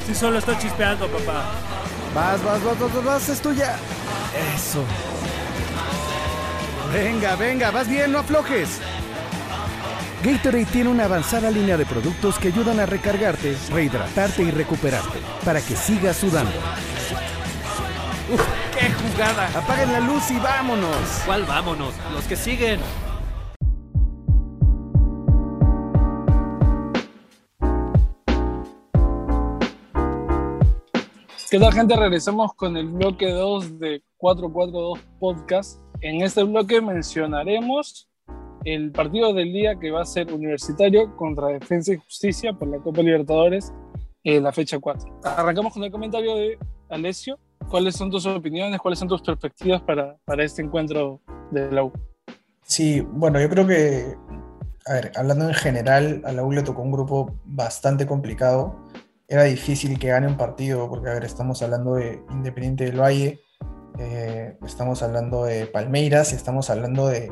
Si 0.07 0.15
solo 0.15 0.39
está 0.39 0.57
chispeando, 0.57 1.09
papá. 1.09 1.51
Vas, 2.15 2.45
vas, 2.45 2.63
vas, 2.63 2.79
vas, 2.79 3.05
vas, 3.05 3.29
es 3.29 3.43
tuya. 3.43 3.75
Eso. 4.55 4.85
Venga, 6.95 7.35
venga, 7.35 7.73
vas 7.73 7.89
bien, 7.89 8.13
no 8.13 8.21
aflojes. 8.21 8.79
Gatorade 10.23 10.67
tiene 10.67 10.89
una 10.89 11.07
avanzada 11.07 11.51
línea 11.51 11.77
de 11.77 11.85
productos 11.85 12.39
que 12.39 12.47
ayudan 12.47 12.79
a 12.79 12.87
recargarte, 12.87 13.57
rehidratarte 13.73 14.45
y 14.45 14.53
recuperarte 14.53 15.19
para 15.45 15.61
que 15.61 15.75
sigas 15.75 16.17
sudando. 16.17 16.53
¡Uf! 18.33 18.41
¡Qué 18.73 18.89
jugada! 18.93 19.49
Apaguen 19.49 19.93
la 19.93 19.99
luz 19.99 20.31
y 20.31 20.39
vámonos. 20.39 20.95
¿Cuál 21.27 21.43
vámonos? 21.43 21.93
Los 22.13 22.25
que 22.27 22.37
siguen. 22.37 22.79
¿Qué 31.51 31.59
tal 31.59 31.73
gente? 31.73 31.97
Regresamos 31.97 32.55
con 32.55 32.77
el 32.77 32.87
bloque 32.87 33.29
2 33.29 33.81
de 33.81 34.05
442 34.19 35.01
Podcast. 35.19 35.81
En 36.01 36.23
este 36.23 36.45
bloque 36.45 36.81
mencionaremos 36.81 38.09
el 38.65 38.93
partido 38.93 39.33
del 39.33 39.53
día 39.53 39.79
que 39.79 39.91
va 39.91 40.03
a 40.03 40.07
ser 40.07 40.33
universitario 40.33 41.17
contra 41.17 41.49
Defensa 41.49 41.93
y 41.93 41.97
Justicia 41.97 42.53
por 42.53 42.69
la 42.69 42.79
Copa 42.79 43.03
Libertadores 43.03 43.73
en 44.25 44.43
la 44.43 44.53
fecha 44.53 44.79
4. 44.79 45.21
Arrancamos 45.25 45.73
con 45.73 45.83
el 45.85 45.91
comentario 45.91 46.37
de 46.37 46.59
Alessio. 46.89 47.39
¿Cuáles 47.69 47.97
son 47.97 48.11
tus 48.11 48.27
opiniones? 48.27 48.79
¿Cuáles 48.81 48.99
son 48.99 49.09
tus 49.09 49.23
perspectivas 49.23 49.83
para, 49.83 50.17
para 50.25 50.45
este 50.45 50.63
encuentro 50.63 51.21
de 51.51 51.71
la 51.71 51.85
U? 51.85 51.93
Sí, 52.65 53.01
bueno, 53.01 53.41
yo 53.41 53.49
creo 53.49 53.67
que, 53.67 54.17
hablando 55.17 55.49
en 55.49 55.55
general, 55.55 56.23
a 56.25 56.33
la 56.33 56.45
U 56.45 56.53
le 56.53 56.63
tocó 56.63 56.83
un 56.83 56.93
grupo 56.93 57.35
bastante 57.45 58.07
complicado. 58.07 58.77
Era 59.29 59.45
difícil 59.45 59.99
que 59.99 60.09
gane 60.09 60.27
un 60.27 60.37
partido, 60.37 60.89
porque, 60.89 61.09
a 61.09 61.15
ver, 61.15 61.25
estamos 61.25 61.63
hablando 61.63 61.95
de 61.95 62.23
Independiente 62.31 62.85
del 62.85 63.01
Valle, 63.01 63.41
eh, 63.99 64.57
estamos 64.65 65.03
hablando 65.03 65.45
de 65.45 65.67
Palmeiras 65.67 66.33
y 66.33 66.37
estamos 66.37 66.71
hablando 66.71 67.09
de 67.09 67.31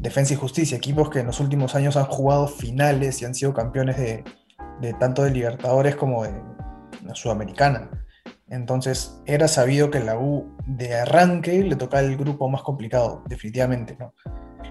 Defensa 0.00 0.32
y 0.32 0.36
Justicia, 0.36 0.78
equipos 0.78 1.10
que 1.10 1.20
en 1.20 1.26
los 1.26 1.40
últimos 1.40 1.74
años 1.74 1.96
han 1.96 2.06
jugado 2.06 2.48
finales 2.48 3.20
y 3.20 3.26
han 3.26 3.34
sido 3.34 3.52
campeones 3.52 3.98
de, 3.98 4.24
tanto 4.98 5.22
de 5.22 5.30
Libertadores 5.30 5.94
como 5.94 6.24
de 6.24 6.32
Sudamericana. 7.12 7.90
Entonces 8.48 9.20
era 9.26 9.46
sabido 9.46 9.90
que 9.90 10.00
la 10.00 10.18
U 10.18 10.56
de 10.66 10.94
arranque 10.94 11.62
le 11.62 11.76
tocaba 11.76 12.02
el 12.02 12.16
grupo 12.16 12.48
más 12.48 12.62
complicado, 12.62 13.22
definitivamente, 13.28 13.96
¿no? 13.98 14.14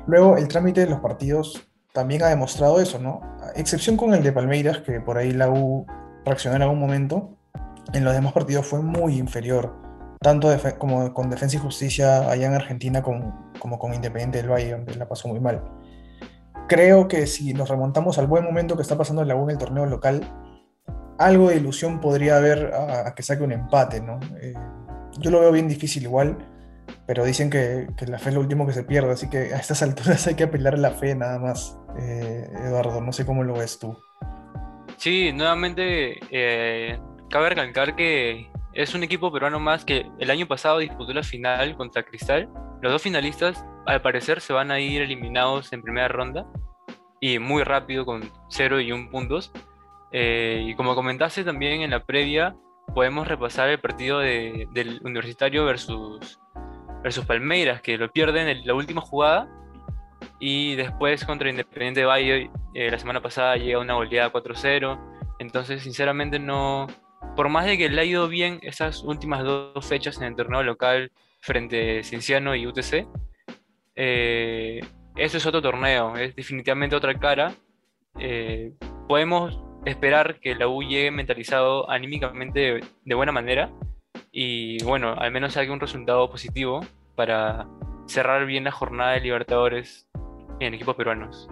Luego 0.07 0.36
el 0.36 0.48
trámite 0.48 0.81
de 0.81 0.89
los 0.89 1.00
partidos 1.00 1.69
también 1.93 2.24
ha 2.24 2.27
demostrado 2.27 2.81
eso, 2.81 2.98
¿no? 2.98 3.21
Excepción 3.55 3.98
con 3.98 4.15
el 4.15 4.24
de 4.24 4.31
Palmeiras, 4.31 4.79
que 4.79 5.00
por 5.00 5.17
ahí 5.17 5.31
la 5.31 5.50
U 5.50 5.86
reaccionó 6.25 6.55
en 6.55 6.63
algún 6.63 6.79
momento, 6.79 7.38
en 7.93 8.03
los 8.03 8.13
demás 8.13 8.33
partidos 8.33 8.65
fue 8.65 8.81
muy 8.81 9.17
inferior, 9.17 9.75
tanto 10.22 10.50
como 10.78 11.14
con 11.14 11.30
Defensa 11.30 11.58
y 11.58 11.60
Justicia 11.60 12.30
allá 12.30 12.48
en 12.48 12.54
Argentina 12.54 13.02
como, 13.02 13.52
como 13.60 13.80
con 13.80 13.94
Independiente 13.94 14.40
del 14.40 14.52
Valle, 14.52 14.72
donde 14.72 14.96
la 14.96 15.08
pasó 15.08 15.28
muy 15.28 15.40
mal. 15.40 15.64
Creo 16.68 17.08
que 17.08 17.26
si 17.26 17.54
nos 17.54 17.70
remontamos 17.70 18.18
al 18.18 18.28
buen 18.28 18.44
momento 18.44 18.76
que 18.76 18.82
está 18.82 18.98
pasando 18.98 19.24
la 19.24 19.36
U 19.36 19.44
en 19.46 19.52
el 19.52 19.58
torneo 19.58 19.86
local, 19.86 20.22
algo 21.18 21.50
de 21.50 21.58
ilusión 21.58 22.00
podría 22.00 22.38
haber 22.38 22.74
a, 22.74 23.14
que 23.16 23.24
saque 23.24 23.44
un 23.44 23.52
empate, 23.52 24.02
¿no? 24.02 24.20
Eh, 24.42 24.54
yo 25.18 25.32
lo 25.32 25.40
veo 25.40 25.52
bien 25.52 25.68
difícil 25.68 26.04
igual, 26.04 26.38
pero 27.06 27.26
dicen 27.26 27.50
que, 27.50 27.88
la 28.08 28.20
fe 28.20 28.30
es 28.30 28.36
lo 28.36 28.42
último 28.42 28.68
que 28.68 28.74
se 28.74 28.84
pierde, 28.84 29.12
así 29.12 29.30
que 29.30 29.54
a 29.54 29.58
estas 29.58 29.82
alturas 29.84 30.28
hay 30.28 30.36
que 30.36 30.44
apelar 30.44 30.76
a 30.76 30.78
la 30.78 30.92
fe 30.92 31.16
nada 31.16 31.40
más. 31.40 31.78
Eh, 32.00 32.50
Eduardo, 32.66 33.02
no 33.02 33.12
sé 33.12 33.26
cómo 33.26 33.44
lo 33.44 33.54
ves 33.54 33.80
tú. 33.80 33.98
Sí, 34.98 35.32
nuevamente 35.34 36.20
eh, 36.30 37.00
cabe 37.30 37.50
recalcar 37.50 37.96
que 37.96 38.50
es 38.81 38.95
un 38.95 39.03
equipo 39.03 39.29
peruano 39.29 39.59
más 39.59 39.83
que 39.83 40.09
el 40.19 40.31
año 40.31 40.48
pasado 40.48 40.77
disputó 40.77 41.13
la 41.13 41.21
final 41.21 41.75
contra 41.75 42.03
Cristal. 42.03 42.48
Los 42.81 42.93
dos 42.93 43.01
finalistas, 43.01 43.65
al 43.86 44.01
parecer, 44.01 44.39
se 44.39 44.53
van 44.53 44.71
a 44.71 44.79
ir 44.79 45.01
eliminados 45.01 45.74
en 45.74 45.81
primera 45.81 46.07
ronda 46.07 46.48
y 47.19 47.39
muy 47.39 47.63
rápido 47.63 48.05
con 48.05 48.31
0 48.48 48.79
y 48.79 48.93
1 48.93 49.09
puntos. 49.12 49.51
Eh, 50.13 50.63
y 50.65 50.75
como 50.75 50.95
comentaste 50.95 51.43
también 51.43 51.81
en 51.81 51.89
la 51.89 52.05
previa, 52.05 52.55
podemos 52.95 53.27
repasar 53.27 53.67
el 53.67 53.79
partido 53.79 54.19
del 54.19 55.01
Universitario 55.03 55.65
versus, 55.65 56.39
versus 57.03 57.25
Palmeiras, 57.25 57.81
que 57.81 57.98
lo 57.98 58.09
pierden 58.09 58.48
en 58.48 58.65
la 58.65 58.75
última 58.75 59.01
jugada. 59.01 59.50
Y 60.39 60.75
después 60.75 61.25
contra 61.25 61.50
Independiente 61.50 62.00
de 62.00 62.05
Valle, 62.05 62.51
eh, 62.74 62.89
la 62.89 62.98
semana 62.98 63.21
pasada 63.21 63.57
llega 63.57 63.79
una 63.79 63.95
goleada 63.95 64.31
4-0. 64.31 64.98
Entonces, 65.39 65.83
sinceramente, 65.83 66.39
no. 66.39 66.88
Por 67.36 67.50
más 67.50 67.66
de 67.66 67.78
que 67.78 67.90
le 67.90 68.02
ha 68.02 68.06
ido 68.06 68.28
bien 68.28 68.60
esas 68.64 69.04
últimas 69.04 69.44
dos 69.44 69.86
fechas 69.86 70.18
en 70.18 70.24
el 70.24 70.36
torneo 70.36 70.64
local 70.64 71.12
frente 71.42 72.00
a 72.00 72.04
Cinciano 72.04 72.56
y 72.56 72.68
UTC, 72.68 73.08
eh, 73.96 74.82
eso 75.16 75.38
es 75.38 75.46
otro 75.46 75.62
torneo, 75.62 76.16
es 76.16 76.36
definitivamente 76.36 76.96
otra 76.96 77.18
cara. 77.18 77.54
podemos 79.08 79.60
esperar 79.86 80.40
que 80.40 80.56
la 80.56 80.68
U 80.68 80.82
llegue 80.82 81.12
mentalizado 81.12 81.90
anímicamente 81.90 82.82
de, 83.06 83.16
buena 83.16 83.32
manera 83.32 83.72
y 84.32 84.84
bueno, 84.84 85.14
al 85.18 85.32
menos 85.32 85.58
haga 85.58 85.72
un 85.72 85.80
resultado 85.80 86.30
positivo 86.30 86.82
para 87.16 87.68
cerrar 88.08 88.46
bien 88.46 88.64
la 88.64 88.72
jornada 88.72 89.14
de 89.14 89.22
Libertadores 89.22 90.08
en 90.60 90.74
equipos 90.74 90.96
peruanos. 90.96 91.50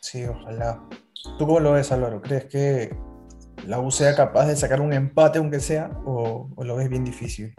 Sí, 0.00 0.24
ojalá. 0.24 0.82
¿Tú 1.38 1.46
cómo 1.46 1.60
lo 1.60 1.72
ves, 1.72 1.92
Álvaro? 1.92 2.20
¿Crees 2.20 2.46
que 2.46 2.96
la 3.66 3.80
U 3.80 3.90
sea 3.90 4.14
capaz 4.14 4.46
de 4.46 4.56
sacar 4.56 4.80
un 4.80 4.92
empate, 4.92 5.38
aunque 5.38 5.60
sea, 5.60 5.90
o, 6.04 6.48
lo 6.56 6.76
ves 6.76 6.88
bien 6.88 7.04
difícil? 7.04 7.54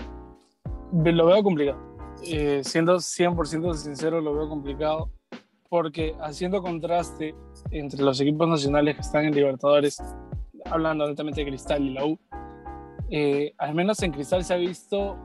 Lo 0.91 1.25
veo 1.25 1.43
complicado. 1.43 1.77
Eh, 2.25 2.61
siendo 2.63 2.97
100% 2.97 3.73
sincero, 3.73 4.21
lo 4.21 4.33
veo 4.33 4.47
complicado 4.49 5.09
porque 5.69 6.15
haciendo 6.21 6.61
contraste 6.61 7.33
entre 7.71 8.03
los 8.03 8.21
equipos 8.21 8.47
nacionales 8.47 8.95
que 8.95 9.01
están 9.01 9.25
en 9.25 9.33
Libertadores, 9.33 9.99
hablando 10.65 11.07
netamente 11.07 11.41
de 11.41 11.47
Cristal 11.47 11.81
y 11.83 11.93
la 11.93 12.05
U, 12.05 12.19
eh, 13.09 13.53
al 13.57 13.73
menos 13.73 14.01
en 14.03 14.11
Cristal 14.11 14.43
se 14.43 14.53
ha 14.53 14.57
visto 14.57 15.17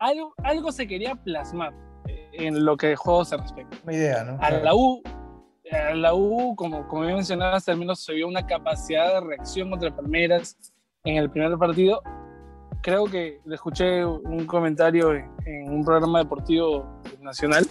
algo, 0.00 0.34
algo 0.42 0.72
se 0.72 0.86
quería 0.88 1.14
plasmar 1.14 1.72
eh, 2.08 2.28
en 2.32 2.64
lo 2.64 2.76
que 2.76 2.88
de 2.88 2.96
juego 2.96 3.24
se 3.24 3.36
respecta. 3.36 3.76
Una 3.84 3.92
idea, 3.94 4.24
¿no? 4.24 4.36
A 4.40 4.50
la 4.50 4.74
U, 4.74 5.00
la 5.94 6.14
U 6.14 6.54
como, 6.56 6.86
como 6.88 7.02
bien 7.02 7.16
mencionaste, 7.16 7.72
al 7.72 7.78
menos 7.78 8.00
se 8.00 8.14
vio 8.14 8.28
una 8.28 8.46
capacidad 8.46 9.14
de 9.14 9.26
reacción 9.26 9.70
contra 9.70 9.94
Palmeiras 9.94 10.56
en 11.04 11.16
el 11.16 11.30
primer 11.30 11.56
partido. 11.58 12.02
Creo 12.82 13.06
que 13.06 13.40
le 13.44 13.54
escuché 13.54 14.04
un 14.04 14.46
comentario 14.46 15.12
en 15.12 15.70
un 15.70 15.84
programa 15.84 16.20
deportivo 16.20 17.00
nacional 17.20 17.66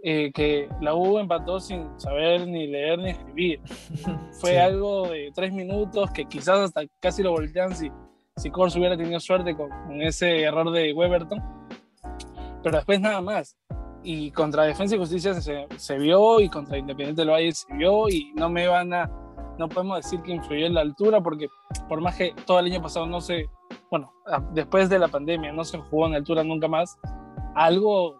eh, 0.00 0.30
que 0.32 0.68
la 0.80 0.94
U 0.94 1.18
empató 1.18 1.58
sin 1.58 1.88
saber 1.98 2.46
ni 2.46 2.68
leer 2.68 2.98
ni 2.98 3.10
escribir. 3.10 3.60
Fue 4.40 4.60
algo 4.60 5.08
de 5.08 5.32
tres 5.34 5.52
minutos 5.52 6.10
que 6.12 6.24
quizás 6.24 6.60
hasta 6.60 6.82
casi 7.00 7.22
lo 7.22 7.32
voltean 7.32 7.74
si, 7.74 7.90
si 8.36 8.50
Kors 8.50 8.76
hubiera 8.76 8.96
tenido 8.96 9.18
suerte 9.18 9.56
con, 9.56 9.70
ese 10.00 10.42
error 10.42 10.70
de 10.70 10.92
Weberton. 10.92 11.42
Pero 12.62 12.76
después 12.76 13.00
nada 13.00 13.20
más. 13.20 13.56
Y 14.10 14.30
contra 14.30 14.62
Defensa 14.62 14.96
y 14.96 14.98
Justicia 14.98 15.34
se, 15.34 15.66
se 15.76 15.98
vio 15.98 16.40
y 16.40 16.48
contra 16.48 16.78
Independiente 16.78 17.20
del 17.20 17.30
Valle 17.30 17.52
se 17.52 17.70
vio 17.74 18.08
y 18.08 18.32
no 18.36 18.48
me 18.48 18.66
van 18.66 18.94
a, 18.94 19.06
no 19.58 19.68
podemos 19.68 19.98
decir 19.98 20.22
que 20.22 20.32
influyó 20.32 20.64
en 20.64 20.72
la 20.72 20.80
altura 20.80 21.20
porque 21.20 21.48
por 21.90 22.00
más 22.00 22.16
que 22.16 22.34
todo 22.46 22.58
el 22.58 22.72
año 22.72 22.80
pasado 22.80 23.04
no 23.04 23.20
se, 23.20 23.50
bueno, 23.90 24.10
después 24.54 24.88
de 24.88 24.98
la 24.98 25.08
pandemia 25.08 25.52
no 25.52 25.62
se 25.62 25.76
jugó 25.76 26.06
en 26.06 26.14
altura 26.14 26.42
nunca 26.42 26.68
más, 26.68 26.98
algo 27.54 28.18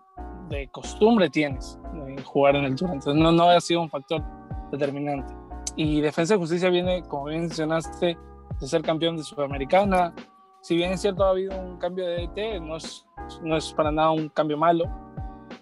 de 0.51 0.69
costumbre 0.69 1.31
tienes 1.31 1.81
en 2.07 2.23
jugar 2.23 2.57
en 2.57 2.65
el 2.65 2.77
Tour. 2.77 2.91
Entonces 2.91 3.23
no, 3.23 3.33
no 3.33 3.49
ha 3.49 3.59
sido 3.59 3.81
un 3.81 3.89
factor 3.89 4.23
determinante. 4.71 5.33
Y 5.75 6.03
Defensa 6.03 6.35
de 6.35 6.41
Justicia 6.41 6.69
viene, 6.69 7.03
como 7.05 7.25
bien 7.25 7.41
mencionaste, 7.41 8.19
de 8.61 8.67
ser 8.67 8.83
campeón 8.83 9.17
de 9.17 9.23
Sudamericana. 9.23 10.13
Si 10.61 10.77
bien 10.77 10.93
es 10.93 11.01
cierto, 11.01 11.25
ha 11.25 11.31
habido 11.31 11.59
un 11.59 11.79
cambio 11.79 12.07
de 12.07 12.27
DT, 12.27 12.61
no 12.61 12.77
es, 12.77 13.07
no 13.43 13.57
es 13.57 13.73
para 13.73 13.91
nada 13.91 14.11
un 14.11 14.29
cambio 14.29 14.59
malo. 14.59 14.85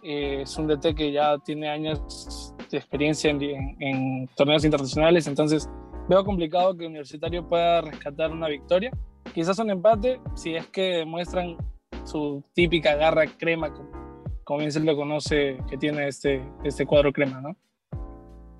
Eh, 0.08 0.42
es 0.42 0.56
un 0.56 0.68
DT 0.68 0.94
que 0.94 1.10
ya 1.10 1.36
tiene 1.44 1.68
años 1.68 2.54
de 2.70 2.78
experiencia 2.78 3.28
en, 3.30 4.28
torneos 4.36 4.64
internacionales, 4.64 5.26
entonces 5.26 5.68
veo 6.08 6.24
complicado 6.24 6.76
que 6.76 6.86
Universitario 6.86 7.48
pueda 7.48 7.80
rescatar 7.80 8.30
una 8.30 8.46
victoria. 8.46 8.92
Quizás 9.34 9.58
un 9.58 9.70
empate, 9.70 10.20
si 10.34 10.54
es 10.54 10.68
que 10.68 10.98
demuestran 10.98 11.56
su 12.04 12.44
típica 12.54 12.94
garra 12.94 13.26
crema 13.36 13.72
como 13.72 14.06
como 14.44 14.60
bien 14.60 14.70
se 14.70 14.78
lo 14.78 14.94
conoce, 14.94 15.58
que 15.68 15.76
tiene 15.76 16.06
este, 16.06 16.40
este 16.62 16.86
cuadro 16.86 17.12
crema, 17.12 17.40
¿no? 17.40 17.56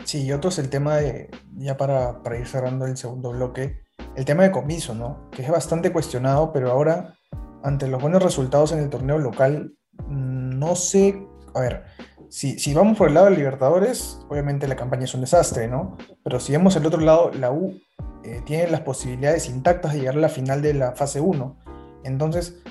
Sí, 0.03 0.25
y 0.25 0.33
otro 0.33 0.51
es 0.51 0.59
el 0.59 0.69
tema 0.69 0.97
de, 0.97 1.31
ya 1.59 1.77
para, 1.77 2.25
para 2.25 2.41
ir 2.41 2.49
cerrando 2.49 2.87
el 2.87 2.97
segundo 2.97 3.31
bloque, 3.31 3.85
el 4.17 4.25
tema 4.25 4.43
de 4.43 4.51
comiso, 4.51 4.97
¿no? 4.97 5.31
Que 5.31 5.43
es 5.43 5.49
bastante 5.49 5.93
cuestionado, 5.93 6.53
pero 6.53 6.73
ahora, 6.73 7.15
ante 7.63 7.87
los 7.87 8.03
buenos 8.03 8.21
resultados 8.21 8.73
en 8.73 8.81
el 8.81 8.91
torneo 8.91 9.19
local, 9.19 9.77
no 10.09 10.75
sé, 10.75 11.25
a 11.57 11.61
ver, 11.61 11.85
si, 12.29 12.59
si 12.59 12.75
vamos 12.75 12.99
por 12.99 13.09
el 13.09 13.15
lado 13.15 13.27
de 13.27 13.37
Libertadores, 13.37 14.21
obviamente 14.29 14.69
la 14.69 14.77
campaña 14.77 15.05
es 15.05 15.15
un 15.15 15.23
desastre, 15.23 15.69
¿no? 15.69 15.97
Pero 16.23 16.39
si 16.41 16.53
vemos 16.53 16.77
el 16.77 16.87
otro 16.87 17.01
lado, 17.01 17.31
la 17.33 17.51
U 17.51 17.81
eh, 18.25 18.43
tiene 18.45 18.69
las 18.69 18.81
posibilidades 18.81 19.49
intactas 19.49 19.93
de 19.93 20.01
llegar 20.01 20.17
a 20.17 20.21
la 20.21 20.29
final 20.29 20.63
de 20.63 20.75
la 20.75 20.93
fase 20.93 21.21
1. 21.21 21.57
Entonces, 22.05 22.63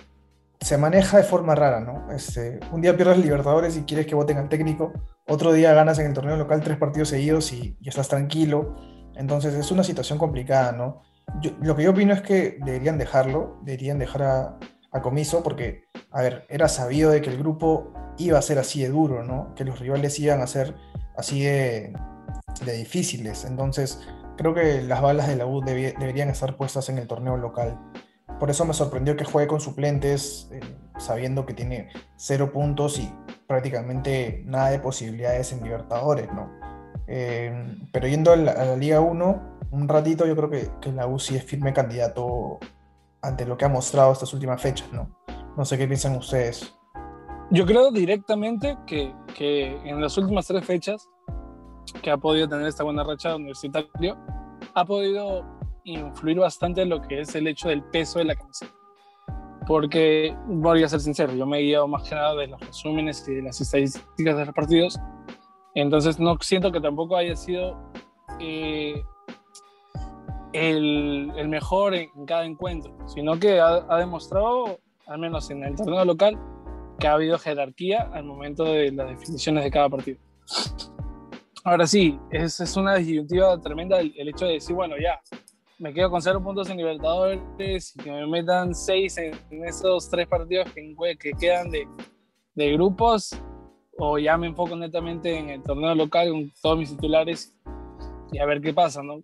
se 0.60 0.77
maneja 0.77 1.18
de 1.18 1.24
forma 1.24 1.56
rara, 1.56 1.80
¿no? 1.80 2.12
Este, 2.12 2.60
un 2.72 2.82
día 2.82 2.96
pierdes 2.96 3.20
Libertadores 3.20 3.77
y 3.77 3.84
quieres 3.84 4.08
que 4.08 4.15
voten 4.15 4.38
al 4.38 4.50
técnico, 4.50 4.94
otro 5.27 5.54
día 5.54 5.74
ganas 5.74 6.00
en 6.00 6.08
el 6.08 6.13
torneo 6.13 6.38
local 6.38 6.62
tres 6.62 6.77
partidos 6.77 7.10
seguidos 7.10 7.51
y, 7.54 7.77
estás 7.84 8.08
tranquilo. 8.08 8.75
Entonces 9.15 9.54
es 9.54 9.72
una 9.72 9.84
situación 9.84 10.18
complicada, 10.18 10.72
¿no? 10.72 11.01
lo 11.62 11.75
que 11.75 11.84
yo 11.84 11.92
opino 11.92 12.13
es 12.13 12.22
que 12.22 12.60
deberían 12.63 12.98
dejarlo, 12.98 13.60
deberían 13.63 13.98
dejar 13.98 14.24
a, 14.92 15.01
Comiso, 15.01 15.44
porque, 15.44 15.84
a 16.15 16.22
ver, 16.22 16.45
era 16.48 16.69
sabido 16.69 17.12
de 17.12 17.22
que 17.22 17.29
el 17.29 17.38
grupo 17.38 17.91
iba 18.17 18.39
a 18.39 18.41
ser 18.41 18.57
así 18.57 18.81
de 18.81 18.88
duro, 18.88 19.22
¿no? 19.22 19.53
Que 19.53 19.65
los 19.65 19.79
rivales 19.79 20.17
iban 20.17 20.41
a 20.41 20.48
ser 20.48 20.74
así 21.17 21.43
de, 21.43 21.93
difíciles. 22.65 23.43
Entonces, 23.43 24.00
creo 24.38 24.53
que 24.53 24.81
las 24.81 25.01
balas 25.01 25.27
de 25.27 25.36
la 25.36 25.45
U 25.45 25.60
deberían 25.60 26.29
estar 26.29 26.55
puestas 26.55 26.88
en 26.88 27.00
el 27.00 27.07
torneo 27.07 27.36
local. 27.36 27.77
Por 28.39 28.50
eso 28.50 28.63
me 28.63 28.74
sorprendió 28.74 29.17
que 29.17 29.25
juegue 29.25 29.50
con 29.50 29.60
suplentes, 29.60 30.48
eh, 30.53 30.62
sabiendo 30.98 31.45
que 31.45 31.53
tiene 31.53 31.89
cero 32.15 32.53
puntos 32.53 32.98
y 32.98 33.13
prácticamente 33.45 34.41
nada 34.45 34.69
de 34.69 34.79
posibilidades 34.79 35.51
en 35.51 35.63
Libertadores, 35.63 36.31
¿no? 36.31 36.50
Eh, 37.07 37.77
pero 37.91 38.07
yendo 38.07 38.31
a 38.31 38.38
la, 38.38 38.77
Liga 38.77 39.01
1, 39.01 39.60
un 39.72 39.89
ratito 39.89 40.25
yo 40.25 40.36
creo 40.38 40.50
que, 40.50 40.69
que, 40.79 40.93
la 40.93 41.07
UCI 41.07 41.36
es 41.36 41.43
firme 41.43 41.74
candidato 41.74 42.57
ante 43.22 43.45
lo 43.45 43.57
que 43.57 43.65
ha 43.65 43.69
mostrado 43.69 44.13
estas 44.13 44.34
últimas 44.34 44.62
fechas, 44.62 44.88
¿no? 44.93 45.25
No 45.57 45.65
sé 45.65 45.77
qué 45.77 45.88
piensan 45.88 46.15
ustedes. 46.17 46.75
Yo 47.51 47.65
creo 47.65 47.91
directamente 47.91 48.77
que, 48.88 49.13
que 49.35 49.77
en 49.88 50.01
las 50.01 50.17
últimas 50.17 50.47
tres 50.47 50.65
fechas 50.65 51.07
que 52.01 52.12
ha 52.12 52.17
podido 52.17 52.47
tener 52.47 52.67
esta 52.67 52.83
buena 52.83 53.03
racha 53.03 53.35
universitario, 53.35 54.17
ha 54.74 54.85
podido 54.85 55.45
influir 55.83 56.39
bastante 56.39 56.81
en 56.81 56.89
lo 56.89 57.01
que 57.01 57.21
es 57.21 57.35
el 57.35 57.47
hecho 57.47 57.69
del 57.69 57.83
peso 57.83 58.19
de 58.19 58.25
la 58.25 58.35
camiseta. 58.35 58.74
Porque, 59.67 60.35
voy 60.47 60.83
a 60.83 60.89
ser 60.89 61.00
sincero, 61.00 61.33
yo 61.33 61.45
me 61.45 61.59
he 61.59 61.63
guiado 61.63 61.88
más 61.88 62.07
que 62.07 62.15
nada 62.15 62.35
de 62.35 62.47
los 62.47 62.59
resúmenes 62.59 63.27
y 63.27 63.35
de 63.35 63.41
las 63.43 63.59
estadísticas 63.62 64.38
de 64.38 64.45
los 64.45 64.53
partidos. 64.53 65.00
Entonces, 65.74 66.19
no 66.19 66.38
siento 66.41 66.71
que 66.71 66.79
tampoco 66.79 67.15
haya 67.15 67.35
sido 67.35 67.75
eh, 68.39 69.03
el, 70.53 71.31
el, 71.35 71.47
mejor 71.47 71.95
en 71.95 72.25
cada 72.25 72.45
encuentro, 72.45 72.95
sino 73.07 73.39
que 73.39 73.59
ha, 73.59 73.85
ha, 73.89 73.97
demostrado, 73.97 74.79
al 75.07 75.19
menos 75.19 75.50
en 75.51 75.63
el 75.63 75.75
torneo 75.75 76.05
local, 76.05 76.38
que 77.00 77.07
ha 77.07 77.13
habido 77.13 77.38
jerarquía 77.38 78.09
al 78.13 78.24
momento 78.24 78.63
de 78.63 78.91
las 78.91 79.09
definiciones 79.09 79.63
de 79.63 79.71
cada 79.71 79.89
partido. 79.89 80.17
Ahora 81.63 81.88
sí, 81.88 82.19
es, 82.29 82.59
es 82.59 82.77
una 82.77 82.95
disyuntiva 82.95 83.59
tremenda 83.59 84.00
el, 84.00 84.13
el, 84.17 84.29
hecho 84.29 84.45
de 84.45 84.53
decir, 84.53 84.75
bueno, 84.75 84.95
ya, 85.01 85.19
me 85.79 85.93
quedo 85.93 86.09
con 86.09 86.21
cero 86.21 86.41
puntos 86.41 86.69
en 86.69 86.77
Libertadores 86.77 87.95
y 87.95 88.03
que 88.03 88.12
me 88.12 88.27
metan 88.27 88.74
seis 88.74 89.17
en, 89.17 89.33
en 89.50 89.65
esos 89.65 90.09
tres 90.09 90.27
partidos 90.27 90.71
que, 90.71 90.95
que 91.19 91.31
quedan 91.33 91.69
de, 91.69 91.88
de, 92.53 92.74
grupos, 92.74 93.35
o 93.97 94.19
ya 94.19 94.38
me 94.38 94.47
enfoco 94.47 94.75
netamente 94.75 95.38
en 95.38 95.50
el 95.50 95.63
torneo 95.63 95.95
local 95.95 96.29
con 96.29 96.51
todos 96.62 96.77
mis 96.77 96.91
titulares 96.91 97.53
y 98.31 98.39
a 98.39 98.45
ver 98.45 98.62
qué 98.62 98.74
pasa, 98.74 99.01
¿no? 99.01 99.24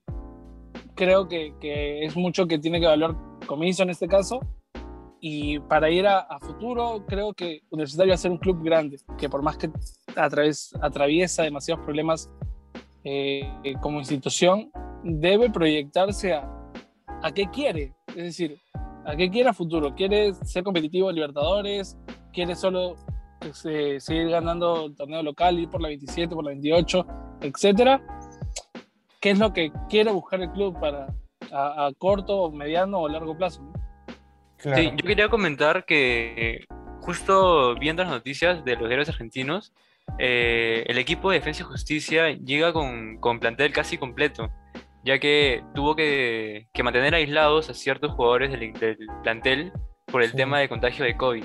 Creo 0.95 1.27
que, 1.27 1.53
que 1.59 2.03
es 2.05 2.15
mucho 2.15 2.47
que 2.47 2.59
tiene 2.59 2.79
que 2.79 2.87
valorar 2.87 3.15
Comiso 3.45 3.83
en 3.83 3.89
este 3.89 4.07
caso, 4.07 4.39
y 5.23 5.59
para 5.59 5.91
ir 5.91 6.07
a, 6.07 6.19
a, 6.19 6.39
futuro, 6.39 7.05
creo 7.07 7.33
que 7.33 7.61
Universitario 7.69 8.09
va 8.09 8.15
a 8.15 8.17
ser 8.17 8.31
un 8.31 8.39
club 8.39 8.63
grande, 8.63 8.97
que 9.19 9.29
por 9.29 9.43
más 9.43 9.55
que 9.55 9.69
a 10.15 10.29
través, 10.29 10.73
atraviesa 10.81 11.43
demasiados 11.43 11.85
problemas 11.85 12.31
eh, 13.03 13.47
como 13.81 13.99
institución, 13.99 14.71
debe 15.03 15.51
proyectarse 15.51 16.33
a, 16.33 16.49
a 17.21 17.31
qué 17.31 17.45
quiere. 17.51 17.93
Es 18.07 18.15
decir, 18.15 18.59
a 19.05 19.15
qué 19.15 19.29
quiere 19.29 19.49
a 19.49 19.53
futuro. 19.53 19.93
¿Quiere 19.93 20.33
ser 20.33 20.63
competitivo 20.63 21.09
en 21.11 21.15
Libertadores? 21.17 21.95
¿Quiere 22.33 22.55
solo 22.55 22.95
eh, 23.65 23.99
seguir 23.99 24.29
ganando 24.29 24.87
el 24.87 24.95
torneo 24.95 25.21
local, 25.21 25.59
ir 25.59 25.69
por 25.69 25.81
la 25.81 25.89
27, 25.89 26.33
por 26.33 26.43
la 26.43 26.49
28, 26.49 27.05
etcétera? 27.41 28.01
¿Qué 29.19 29.29
es 29.29 29.37
lo 29.37 29.53
que 29.53 29.71
quiere 29.87 30.11
buscar 30.11 30.41
el 30.41 30.51
club 30.51 30.79
para 30.79 31.13
a, 31.51 31.85
a 31.85 31.93
corto, 31.93 32.49
mediano 32.51 33.01
o 33.01 33.07
largo 33.07 33.37
plazo? 33.37 33.61
¿no? 33.61 33.90
Claro. 34.61 34.81
Sí, 34.81 34.91
yo 34.95 35.07
quería 35.07 35.29
comentar 35.29 35.85
que 35.85 36.65
justo 37.01 37.75
viendo 37.75 38.03
las 38.03 38.11
noticias 38.11 38.63
de 38.63 38.75
los 38.75 38.87
diarios 38.87 39.09
argentinos, 39.09 39.73
eh, 40.19 40.83
el 40.87 40.97
equipo 40.97 41.31
de 41.31 41.39
Defensa 41.39 41.63
y 41.63 41.65
Justicia 41.65 42.29
llega 42.31 42.73
con, 42.73 43.17
con 43.17 43.39
plantel 43.39 43.73
casi 43.73 43.97
completo, 43.97 44.49
ya 45.03 45.19
que 45.19 45.63
tuvo 45.73 45.95
que, 45.95 46.67
que, 46.73 46.83
mantener 46.83 47.15
aislados 47.15 47.69
a 47.69 47.73
ciertos 47.73 48.11
jugadores 48.11 48.51
del, 48.51 48.73
del 48.73 48.97
plantel 49.23 49.71
por 50.05 50.21
el 50.21 50.31
sí. 50.31 50.37
tema 50.37 50.59
de 50.59 50.69
contagio 50.69 51.05
de 51.05 51.17
COVID. 51.17 51.43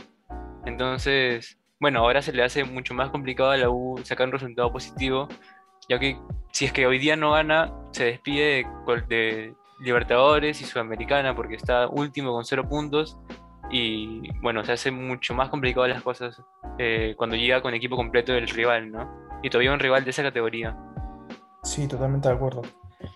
Entonces, 0.66 1.58
bueno, 1.80 2.00
ahora 2.00 2.22
se 2.22 2.32
le 2.32 2.42
hace 2.42 2.64
mucho 2.64 2.94
más 2.94 3.10
complicado 3.10 3.50
a 3.50 3.56
la 3.56 3.70
U 3.70 3.98
sacar 4.02 4.26
un 4.26 4.32
resultado 4.32 4.72
positivo, 4.72 5.28
ya 5.88 5.98
que 5.98 6.18
si 6.52 6.64
es 6.66 6.72
que 6.72 6.86
hoy 6.86 6.98
día 6.98 7.16
no 7.16 7.32
gana, 7.32 7.72
se 7.92 8.04
despide 8.04 8.66
de, 8.86 9.02
de 9.08 9.54
Libertadores 9.78 10.60
y 10.60 10.64
Sudamericana 10.64 11.34
porque 11.34 11.54
está 11.54 11.88
último 11.88 12.32
con 12.32 12.44
cero 12.44 12.68
puntos 12.68 13.18
y 13.70 14.30
bueno, 14.40 14.64
se 14.64 14.72
hace 14.72 14.90
mucho 14.90 15.34
más 15.34 15.48
complicado 15.48 15.86
las 15.86 16.02
cosas 16.02 16.40
eh, 16.78 17.14
cuando 17.16 17.36
llega 17.36 17.62
con 17.62 17.74
equipo 17.74 17.96
completo 17.96 18.32
del 18.32 18.48
rival, 18.48 18.90
¿no? 18.90 19.10
Y 19.42 19.50
todavía 19.50 19.72
un 19.72 19.80
rival 19.80 20.04
de 20.04 20.10
esa 20.10 20.22
categoría. 20.22 20.76
Sí, 21.62 21.88
totalmente 21.88 22.28
de 22.28 22.34
acuerdo. 22.34 22.62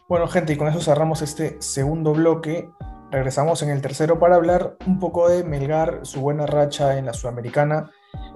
Bueno, 0.09 0.27
gente, 0.27 0.53
y 0.53 0.57
con 0.57 0.68
eso 0.68 0.81
cerramos 0.81 1.23
este 1.23 1.61
segundo 1.62 2.12
bloque. 2.12 2.68
Regresamos 3.11 3.62
en 3.62 3.70
el 3.70 3.81
tercero 3.81 4.18
para 4.18 4.37
hablar 4.37 4.77
un 4.87 4.99
poco 4.99 5.29
de 5.29 5.44
Melgar, 5.44 6.01
su 6.03 6.20
buena 6.20 6.46
racha 6.46 6.99
en 6.99 7.07
la 7.07 7.12
Sudamericana 7.12 7.90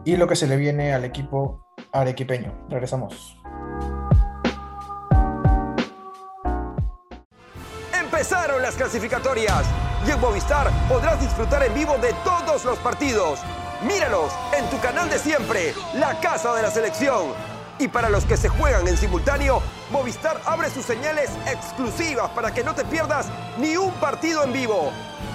y 0.05 0.17
lo 0.17 0.27
que 0.27 0.37
se 0.37 0.47
le 0.47 0.57
viene 0.57 0.93
al 0.93 1.05
equipo 1.05 1.65
arequipeño. 1.93 2.67
Regresamos. 2.69 3.44
Empezaron 8.25 8.63
las 8.63 8.75
clasificatorias 8.77 9.67
y 10.07 10.11
en 10.11 10.19
Movistar 10.19 10.71
podrás 10.89 11.21
disfrutar 11.21 11.63
en 11.63 11.75
vivo 11.75 11.99
de 11.99 12.11
todos 12.25 12.65
los 12.65 12.79
partidos. 12.79 13.39
Míralos 13.83 14.33
en 14.57 14.65
tu 14.71 14.81
canal 14.81 15.11
de 15.11 15.19
siempre, 15.19 15.75
la 15.93 16.19
casa 16.21 16.55
de 16.55 16.63
la 16.63 16.71
selección. 16.71 17.35
Y 17.79 17.87
para 17.89 18.09
los 18.09 18.25
que 18.25 18.39
se 18.39 18.49
juegan 18.49 18.89
en 18.89 18.97
simultáneo, 18.97 19.61
Movistar 19.91 20.41
abre 20.47 20.71
sus 20.71 20.87
señales 20.87 21.29
exclusivas 21.47 22.31
para 22.31 22.55
que 22.55 22.65
no 22.65 22.75
te 22.75 22.87
pierdas 22.87 23.27
ni 23.59 23.77
un 23.77 23.93
partido 23.97 24.43
en 24.43 24.55
vivo. 24.55 24.91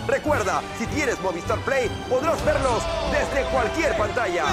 Recuerda, 0.07 0.63
si 0.79 0.87
tienes 0.87 1.21
Movistar 1.21 1.59
Play, 1.59 1.89
podrás 2.09 2.43
verlos 2.43 2.81
desde 3.11 3.47
cualquier 3.51 3.95
pantalla. 3.99 4.45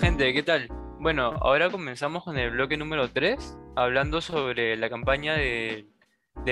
Gente, 0.00 0.32
¿qué 0.32 0.42
tal? 0.42 0.66
Bueno, 0.98 1.32
ahora 1.42 1.68
comenzamos 1.70 2.24
con 2.24 2.38
el 2.38 2.52
bloque 2.52 2.78
número 2.78 3.10
3, 3.10 3.58
hablando 3.76 4.22
sobre 4.22 4.74
la 4.78 4.88
campaña 4.88 5.34
de, 5.34 5.86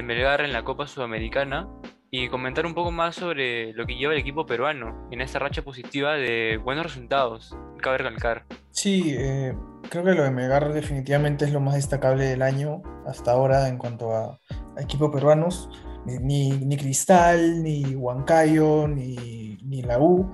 Melgar 0.02 0.42
en 0.42 0.52
la 0.52 0.64
Copa 0.64 0.87
Sudamericana 0.87 1.66
y 2.11 2.28
comentar 2.28 2.66
un 2.66 2.74
poco 2.74 2.90
más 2.90 3.14
sobre 3.14 3.72
lo 3.72 3.87
que 3.87 3.96
lleva 3.96 4.12
el 4.12 4.18
equipo 4.18 4.44
peruano 4.44 5.08
en 5.11 5.22
esta 5.22 5.38
racha 5.38 5.62
positiva 5.62 6.14
de 6.14 6.58
buenos 6.62 6.84
resultados, 6.84 7.56
cabe 7.80 7.98
recalcar. 7.98 8.44
Sí, 8.70 9.14
eh, 9.16 9.56
creo 9.88 10.04
que 10.04 10.14
lo 10.14 10.24
de 10.24 10.30
Melgar 10.30 10.70
definitivamente 10.74 11.46
es 11.46 11.52
lo 11.52 11.61
más 11.61 11.74
destacable 11.74 12.26
del 12.26 12.42
año 12.42 12.82
hasta 13.06 13.32
ahora 13.32 13.66
en 13.68 13.78
cuanto 13.78 14.14
a, 14.14 14.38
a 14.76 14.82
equipos 14.82 15.11
peruanos. 15.11 15.70
Ni, 16.04 16.50
ni, 16.50 16.76
Cristal, 16.76 17.62
ni 17.62 17.94
Huancayo, 17.94 18.88
ni, 18.88 19.58
ni 19.62 19.82
la 19.82 19.98
U, 19.98 20.32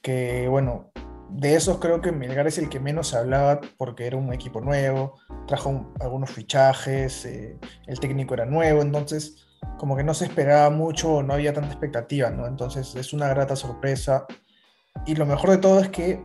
que 0.00 0.48
bueno, 0.48 0.89
de 1.32 1.54
esos 1.54 1.78
creo 1.78 2.00
que 2.00 2.12
Melgar 2.12 2.46
es 2.46 2.58
el 2.58 2.68
que 2.68 2.80
menos 2.80 3.08
se 3.08 3.16
hablaba 3.16 3.60
porque 3.76 4.06
era 4.06 4.16
un 4.16 4.32
equipo 4.32 4.60
nuevo, 4.60 5.16
trajo 5.46 5.68
un, 5.70 5.94
algunos 6.00 6.30
fichajes, 6.30 7.24
eh, 7.24 7.58
el 7.86 8.00
técnico 8.00 8.34
era 8.34 8.46
nuevo, 8.46 8.82
entonces 8.82 9.46
como 9.78 9.96
que 9.96 10.04
no 10.04 10.14
se 10.14 10.24
esperaba 10.26 10.70
mucho, 10.70 11.22
no 11.22 11.34
había 11.34 11.52
tanta 11.52 11.70
expectativa, 11.70 12.30
¿no? 12.30 12.46
Entonces 12.46 12.94
es 12.94 13.12
una 13.12 13.28
grata 13.28 13.56
sorpresa. 13.56 14.26
Y 15.06 15.14
lo 15.14 15.26
mejor 15.26 15.50
de 15.50 15.58
todo 15.58 15.80
es 15.80 15.88
que 15.88 16.24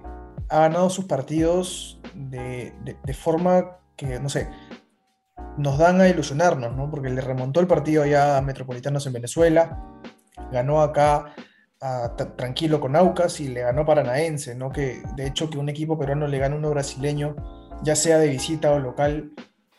ha 0.50 0.62
ganado 0.62 0.90
sus 0.90 1.06
partidos 1.06 2.00
de 2.14 3.14
forma 3.14 3.78
que, 3.96 4.20
no 4.20 4.30
sé, 4.30 4.50
nos 5.58 5.78
dan 5.78 6.02
a 6.02 6.08
ilusionarnos, 6.08 6.76
¿no? 6.76 6.90
Porque 6.90 7.10
le 7.10 7.22
remontó 7.22 7.60
el 7.60 7.68
partido 7.68 8.06
ya 8.06 8.38
a 8.38 8.42
Metropolitanos 8.42 9.06
en 9.08 9.14
Venezuela, 9.14 9.82
ganó 10.52 10.82
acá 10.82 11.34
tranquilo 12.36 12.80
con 12.80 12.96
Aucas 12.96 13.40
y 13.40 13.50
le 13.50 13.62
ganó 13.62 13.86
Paranaense, 13.86 14.56
¿no? 14.56 14.72
Que 14.72 15.02
de 15.16 15.28
hecho 15.28 15.50
que 15.50 15.58
un 15.58 15.70
equipo 15.70 15.98
peruano 15.98 16.28
le 16.28 16.40
gane 16.40 16.56
a 16.56 16.58
uno 16.58 16.70
brasileño, 16.72 17.36
ya 17.84 17.96
sea 17.96 18.18
de 18.18 18.30
visita 18.30 18.72
o 18.72 18.80
local, 18.80 19.32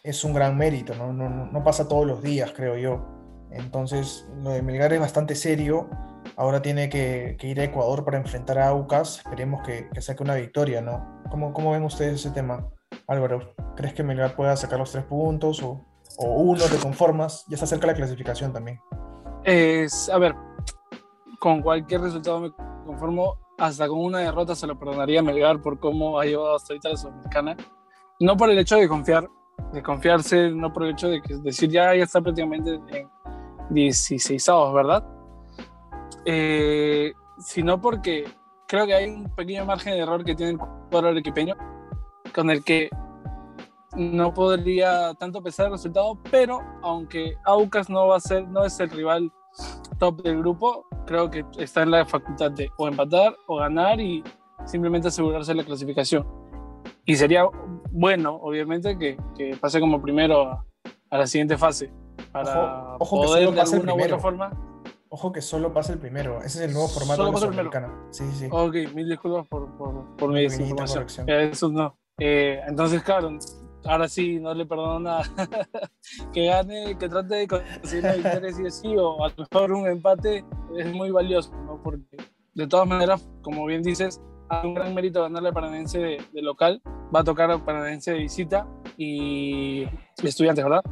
es 0.03 0.23
un 0.23 0.33
gran 0.33 0.57
mérito, 0.57 0.95
¿no? 0.95 1.13
No, 1.13 1.29
no, 1.29 1.65
pasa 1.65 1.89
todos 1.89 2.07
los 2.07 2.23
días, 2.23 2.53
creo 2.55 2.77
yo. 2.77 3.05
Entonces, 3.51 4.27
lo 4.43 4.51
de 4.51 4.63
Melgar 4.63 4.93
es 4.93 5.01
bastante 5.01 5.35
serio. 5.35 5.89
Ahora 6.37 6.63
tiene 6.63 6.89
que, 6.89 7.37
ir 7.41 7.61
a 7.61 7.65
Ecuador 7.65 8.05
para 8.05 8.19
enfrentar 8.19 8.59
a 8.59 8.69
Aucas. 8.69 9.19
Esperemos 9.19 9.67
que, 9.67 9.89
que 9.93 10.01
saque 10.01 10.23
una 10.23 10.35
victoria, 10.35 10.81
¿no? 10.81 11.23
¿Cómo, 11.31 11.53
¿Cómo, 11.53 11.73
ven 11.73 11.83
ustedes 11.83 12.21
ese 12.21 12.31
tema, 12.31 12.69
Álvaro? 13.09 13.55
¿Crees 13.75 13.95
que 13.95 14.05
Melgar 14.05 14.37
pueda 14.37 14.57
sacar 14.57 14.79
los 14.79 14.93
tres 14.93 15.05
puntos 15.05 15.61
o, 15.63 15.85
uno 16.19 16.65
te 16.65 16.77
conformas? 16.77 17.45
Ya 17.49 17.55
está 17.55 17.67
cerca 17.67 17.89
la 17.89 17.95
clasificación 17.95 18.53
también. 18.53 18.79
Es, 19.45 20.09
a 20.09 20.19
ver, 20.19 20.35
con 21.39 21.63
cualquier 21.63 22.03
resultado 22.03 22.41
me 22.41 22.53
conformo. 22.85 23.39
Hasta 23.59 23.89
con 23.89 23.99
una 23.99 24.19
derrota 24.19 24.55
se 24.55 24.67
lo 24.67 24.79
perdonaría 24.79 25.21
a 25.21 25.23
Melgar 25.23 25.63
por 25.63 25.81
cómo 25.81 26.21
ha 26.21 26.27
llevado 26.27 26.57
hasta 26.57 26.75
ahorita 26.75 26.91
la 26.91 26.97
Sudamericana. 26.97 27.57
No 28.21 28.37
por 28.37 28.51
el 28.51 28.59
hecho 28.59 28.77
de 28.77 28.87
confiar, 28.87 29.29
de 29.73 29.83
confiarse, 29.83 30.51
no 30.51 30.73
por 30.73 30.85
el 30.85 30.91
hecho 30.91 31.09
de 31.09 31.23
que, 31.23 31.37
decir 31.37 31.71
ya, 31.71 31.95
ya 31.95 32.05
está 32.05 32.21
prácticamente 32.21 32.75
en 32.75 33.09
16 33.71 34.49
avos, 34.51 34.75
¿verdad? 34.75 35.05
Eh, 36.27 37.13
sino 37.39 37.81
porque 37.81 38.27
creo 38.67 38.87
que 38.87 38.95
hay 38.95 39.09
un 39.09 39.35
pequeño 39.35 39.65
margen 39.65 39.95
de 39.95 40.01
error 40.01 40.25
que 40.25 40.35
tiene 40.35 40.53
el 40.53 40.59
cuadro 40.91 41.17
equipeño 41.17 41.57
con 42.35 42.51
el 42.51 42.63
que 42.65 42.91
no 43.97 44.35
podría 44.35 45.15
tanto 45.15 45.43
pesar 45.43 45.67
el 45.67 45.73
resultado, 45.73 46.19
pero 46.31 46.61
aunque 46.83 47.37
Aucas 47.45 47.89
no 47.89 48.09
va 48.09 48.17
a 48.17 48.21
ser, 48.21 48.47
no 48.49 48.65
es 48.65 48.79
el 48.81 48.91
rival 48.91 49.33
top 49.99 50.23
del 50.23 50.39
grupo, 50.39 50.87
creo 51.07 51.31
que 51.31 51.45
está 51.59 51.83
en 51.83 51.91
la 51.93 52.05
facultad 52.07 52.51
de 52.53 52.69
o 52.79 52.89
empatar 52.89 53.35
o 53.47 53.57
ganar 53.57 54.01
y 54.01 54.23
simplemente 54.65 55.09
asegurarse 55.09 55.55
la 55.55 55.65
clasificación. 55.65 56.27
Y 57.05 57.17
sería 57.17 57.45
bueno, 57.93 58.35
obviamente, 58.43 58.99
que, 58.99 59.17
que 59.37 59.57
pase 59.57 59.81
como 59.81 60.01
primero 60.03 60.43
a, 60.43 60.65
a 61.11 61.19
la 61.19 61.27
siguiente 61.27 61.57
fase. 61.57 61.93
Para 62.33 62.95
Ojo- 62.97 62.97
ojo 63.01 63.23
poder 63.23 63.51
de 63.53 63.61
alguna 63.61 63.95
u 63.95 64.03
otra 64.03 64.19
forma. 64.19 64.51
Ojo 65.09 65.33
que 65.33 65.41
solo 65.41 65.73
pasa 65.73 65.93
el 65.93 65.99
primero. 66.01 66.39
Ese 66.39 66.59
es 66.59 66.69
el 66.69 66.73
nuevo 66.73 66.89
formato 66.89 67.17
Solo 67.17 67.29
de 67.29 67.33
la. 67.33 67.39
Sudamericana. 67.39 67.95
Sí, 68.11 68.25
sí. 68.35 68.49
Ok, 68.51 68.75
mil 68.93 69.09
disculpas 69.09 69.47
por, 69.47 69.71
por, 69.79 70.17
por 70.17 70.31
mi 70.33 70.43
desinformación. 70.43 71.07
Eh, 71.29 71.51
Eso 71.53 71.69
no. 71.71 71.97
Eh, 72.19 72.61
entonces, 72.67 73.03
claro, 73.03 73.31
ahora 73.89 74.09
sí, 74.09 74.39
no 74.41 74.55
le 74.55 74.67
perdono 74.67 75.01
nada. 75.01 75.23
que 76.33 76.47
gane, 76.47 76.97
que 76.99 77.09
trate 77.09 77.35
de 77.35 77.49
conseguir 77.49 78.05
la 78.05 78.15
victoria 78.15 78.53
sí 78.53 78.65
o 78.65 78.71
sí, 78.71 78.97
o 78.97 79.25
a 79.25 79.29
lo 79.29 79.35
mejor 79.39 79.73
un 79.73 79.87
empate 79.87 80.45
es 80.77 80.93
muy 80.95 81.11
valioso, 81.11 81.53
¿no? 81.65 81.83
Porque 81.83 82.17
de 82.55 82.67
todas 82.67 82.87
maneras, 82.87 83.29
como 83.43 83.67
bien 83.67 83.83
dices, 83.83 84.21
hay 84.49 84.67
un 84.67 84.75
gran 84.75 84.95
mérito 84.95 85.23
ganarle 85.23 85.51
a 85.51 85.53
Paranense 85.53 85.99
de, 85.99 86.23
de 86.33 86.43
local. 86.43 86.81
Va 87.15 87.21
a 87.21 87.25
tocar 87.25 87.51
a 87.51 87.65
Paranense 87.65 88.13
de 88.13 88.19
visita 88.19 88.67
y 88.97 89.87
estudiantes, 90.23 90.65
¿verdad? 90.65 90.83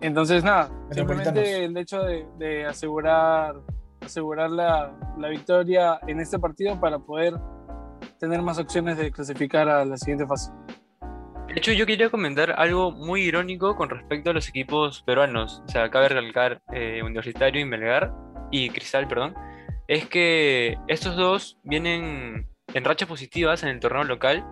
Entonces, 0.00 0.44
nada, 0.44 0.70
simplemente 0.90 1.64
el 1.64 1.76
hecho 1.76 2.02
de, 2.02 2.26
de 2.38 2.66
asegurar, 2.66 3.56
asegurar 4.00 4.50
la, 4.50 4.92
la 5.18 5.28
victoria 5.28 5.98
en 6.06 6.20
este 6.20 6.38
partido 6.38 6.78
para 6.78 6.98
poder 6.98 7.34
tener 8.18 8.42
más 8.42 8.58
opciones 8.58 8.98
de 8.98 9.10
clasificar 9.10 9.68
a 9.68 9.84
la 9.84 9.96
siguiente 9.96 10.26
fase. 10.26 10.52
De 11.56 11.60
hecho, 11.60 11.72
yo 11.72 11.86
quería 11.86 12.10
comentar 12.10 12.54
algo 12.58 12.92
muy 12.92 13.22
irónico 13.22 13.76
con 13.76 13.88
respecto 13.88 14.28
a 14.28 14.34
los 14.34 14.46
equipos 14.46 15.00
peruanos. 15.00 15.62
O 15.66 15.68
sea, 15.70 15.88
cabe 15.88 16.10
recalcar 16.10 16.60
eh, 16.70 17.00
Universitario 17.02 17.62
y 17.62 17.64
Melgar, 17.64 18.12
y 18.50 18.68
Cristal, 18.68 19.08
perdón. 19.08 19.34
Es 19.88 20.06
que 20.06 20.76
estos 20.86 21.16
dos 21.16 21.58
vienen 21.62 22.46
en 22.74 22.84
rachas 22.84 23.08
positivas 23.08 23.62
en 23.62 23.70
el 23.70 23.80
torneo 23.80 24.04
local, 24.04 24.44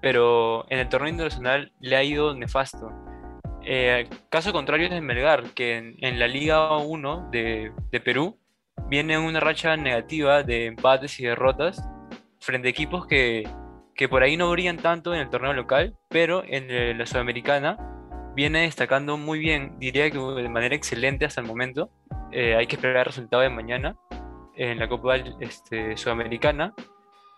pero 0.00 0.64
en 0.70 0.78
el 0.78 0.88
torneo 0.88 1.10
internacional 1.10 1.70
le 1.80 1.96
ha 1.96 2.02
ido 2.02 2.34
nefasto. 2.34 2.90
Eh, 3.62 4.08
caso 4.30 4.54
contrario 4.54 4.86
es 4.86 4.92
de 4.94 5.02
Melgar, 5.02 5.50
que 5.52 5.76
en, 5.76 5.96
en 6.00 6.18
la 6.18 6.28
Liga 6.28 6.78
1 6.78 7.28
de, 7.30 7.72
de 7.90 8.00
Perú 8.00 8.38
viene 8.88 9.18
una 9.18 9.38
racha 9.38 9.76
negativa 9.76 10.42
de 10.42 10.64
empates 10.64 11.20
y 11.20 11.24
derrotas 11.24 11.86
frente 12.40 12.68
a 12.68 12.70
equipos 12.70 13.06
que, 13.06 13.46
que 13.94 14.08
por 14.08 14.22
ahí 14.22 14.36
no 14.36 14.50
brillan 14.50 14.78
tanto 14.78 15.14
en 15.14 15.20
el 15.20 15.30
torneo 15.30 15.52
local, 15.52 15.96
pero 16.08 16.42
en 16.44 16.70
eh, 16.70 16.94
la 16.94 17.06
Sudamericana 17.06 17.76
viene 18.34 18.62
destacando 18.62 19.16
muy 19.16 19.38
bien, 19.38 19.78
diría 19.78 20.10
que 20.10 20.18
de 20.18 20.48
manera 20.48 20.74
excelente 20.74 21.24
hasta 21.24 21.40
el 21.40 21.46
momento. 21.46 21.90
Eh, 22.30 22.56
hay 22.56 22.66
que 22.66 22.76
esperar 22.76 22.98
el 22.98 23.04
resultado 23.06 23.42
de 23.42 23.50
mañana 23.50 23.96
en 24.56 24.78
la 24.78 24.88
Copa 24.88 25.16
este, 25.40 25.96
Sudamericana, 25.96 26.74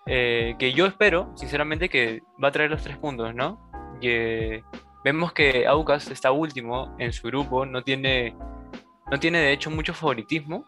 eh, 0.07 0.55
que 0.59 0.73
yo 0.73 0.87
espero, 0.87 1.33
sinceramente, 1.35 1.89
que 1.89 2.23
va 2.43 2.49
a 2.49 2.53
traer 2.53 2.71
los 2.71 2.83
tres 2.83 2.97
puntos, 2.99 3.35
¿no? 3.35 3.71
Y, 4.01 4.09
eh, 4.09 4.65
vemos 5.05 5.33
que 5.33 5.67
Aucas 5.67 6.11
está 6.11 6.33
último 6.33 6.95
en 6.99 7.13
su 7.13 7.29
grupo, 7.29 7.65
no 7.67 7.83
tiene, 7.83 8.35
no 9.11 9.19
tiene 9.19 9.39
de 9.39 9.53
hecho 9.53 9.71
mucho 9.71 9.95
favoritismo, 9.95 10.65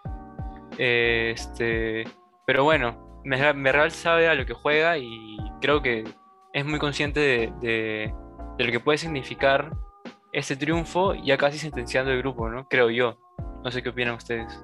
eh, 0.78 1.32
este, 1.34 2.04
pero 2.46 2.64
bueno, 2.64 3.20
Merreal 3.24 3.90
sabe 3.90 4.28
a 4.28 4.34
lo 4.34 4.46
que 4.46 4.54
juega 4.54 4.98
y 4.98 5.36
creo 5.66 5.82
que 5.82 6.04
es 6.52 6.64
muy 6.64 6.78
consciente 6.78 7.52
de, 7.60 8.14
lo 8.56 8.70
que 8.70 8.78
puede 8.78 8.98
significar 8.98 9.76
este 10.32 10.54
triunfo, 10.54 11.14
ya 11.14 11.36
casi 11.36 11.58
sentenciando 11.58 12.12
el 12.12 12.18
grupo, 12.18 12.48
¿no? 12.48 12.68
Creo 12.68 12.88
yo. 12.88 13.18
No 13.64 13.72
sé 13.72 13.82
qué 13.82 13.88
opinan 13.88 14.14
ustedes. 14.14 14.62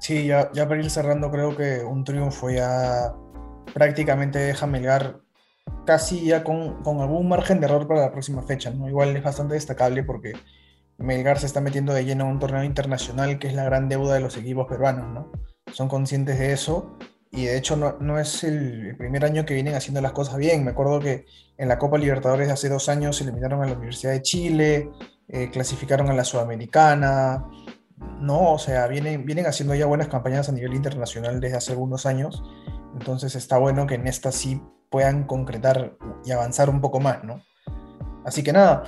Sí, 0.00 0.26
ya, 0.26 0.52
ya 0.52 0.68
para 0.68 0.82
ir 0.82 0.90
cerrando, 0.90 1.30
creo 1.30 1.56
que 1.56 1.82
un 1.82 2.04
triunfo 2.04 2.50
ya 2.50 3.14
prácticamente 3.72 4.38
deja 4.38 4.66
a 4.66 4.68
Melgar 4.68 5.20
casi 5.86 6.26
ya 6.26 6.44
con, 6.44 6.82
algún 6.84 7.26
margen 7.26 7.60
de 7.60 7.66
error 7.66 7.88
para 7.88 8.02
la 8.02 8.12
próxima 8.12 8.42
fecha, 8.42 8.70
¿no? 8.70 8.86
Igual 8.86 9.16
es 9.16 9.22
bastante 9.22 9.54
destacable 9.54 10.02
porque 10.02 10.34
Melgar 10.98 11.38
se 11.38 11.46
está 11.46 11.62
metiendo 11.62 11.94
de 11.94 12.04
lleno 12.04 12.24
en 12.24 12.32
un 12.32 12.38
torneo 12.38 12.64
internacional 12.64 13.38
que 13.38 13.48
es 13.48 13.54
la 13.54 13.64
gran 13.64 13.88
deuda 13.88 14.12
de 14.12 14.20
los 14.20 14.36
equipos 14.36 14.66
peruanos, 14.68 15.10
¿no? 15.10 15.32
Son 15.72 15.88
conscientes 15.88 16.38
de 16.38 16.52
eso 16.52 16.98
y 17.34 17.46
de 17.46 17.56
hecho 17.56 17.76
no, 17.76 18.18
es 18.18 18.44
el, 18.44 18.94
primer 18.96 19.24
año 19.24 19.44
que 19.44 19.54
vienen 19.54 19.74
haciendo 19.74 20.00
las 20.00 20.12
cosas 20.12 20.36
bien. 20.36 20.64
Me 20.64 20.70
acuerdo 20.70 21.00
que 21.00 21.26
en 21.58 21.68
la 21.68 21.78
Copa 21.78 21.98
Libertadores 21.98 22.46
de 22.46 22.52
hace 22.52 22.68
dos 22.68 22.88
años 22.88 23.20
eliminaron 23.20 23.62
a 23.62 23.66
la 23.66 23.72
Universidad 23.72 24.12
de 24.12 24.22
Chile, 24.22 24.90
eh, 25.28 25.50
clasificaron 25.50 26.08
a 26.08 26.14
la 26.14 26.24
Sudamericana, 26.24 27.44
no, 28.20 28.52
o 28.52 28.58
sea, 28.58 28.86
vienen, 28.86 29.24
vienen 29.24 29.46
haciendo 29.46 29.74
ya 29.74 29.86
buenas 29.86 30.08
campañas 30.08 30.48
a 30.48 30.52
nivel 30.52 30.74
internacional 30.74 31.40
desde 31.40 31.56
hace 31.56 31.72
algunos 31.72 32.06
años, 32.06 32.42
entonces 32.94 33.34
está 33.34 33.58
bueno 33.58 33.86
que 33.86 33.94
en 33.96 34.06
esta 34.06 34.30
sí 34.30 34.62
puedan 34.88 35.24
concretar 35.24 35.96
y 36.24 36.30
avanzar 36.30 36.70
un 36.70 36.80
poco 36.80 37.00
más, 37.00 37.24
¿no? 37.24 37.42
Así 38.24 38.44
que 38.44 38.52
nada, 38.52 38.84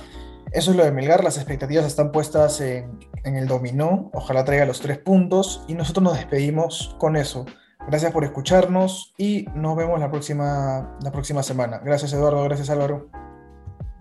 eso 0.51 0.71
es 0.71 0.77
lo 0.77 0.85
de 0.85 0.91
Melgar, 0.91 1.23
las 1.23 1.35
expectativas 1.35 1.85
están 1.85 2.11
puestas 2.13 2.61
en, 2.61 2.97
en 3.25 3.35
el 3.35 3.47
dominó, 3.47 4.09
ojalá 4.13 4.45
traiga 4.45 4.65
los 4.65 4.79
tres 4.79 4.99
puntos 4.99 5.65
y 5.67 5.73
nosotros 5.73 6.03
nos 6.03 6.15
despedimos 6.15 6.95
con 6.97 7.17
eso. 7.17 7.45
Gracias 7.87 8.11
por 8.11 8.25
escucharnos 8.25 9.13
y 9.17 9.45
nos 9.55 9.77
vemos 9.77 9.99
la 9.99 10.11
próxima, 10.11 10.97
la 11.01 11.11
próxima 11.11 11.41
semana. 11.41 11.79
Gracias 11.83 12.11
Eduardo, 12.11 12.43
gracias 12.43 12.69
Álvaro. 12.69 13.09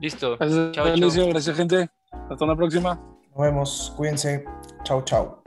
Listo. 0.01 0.37
Gracias, 0.37 0.73
Chao, 0.73 1.29
gracias, 1.29 1.57
gente. 1.57 1.89
Hasta 2.11 2.47
la 2.47 2.57
próxima. 2.57 3.01
Nos 3.31 3.47
vemos, 3.47 3.95
cuídense. 3.97 4.45
Chau, 4.83 5.03
chau. 5.03 5.43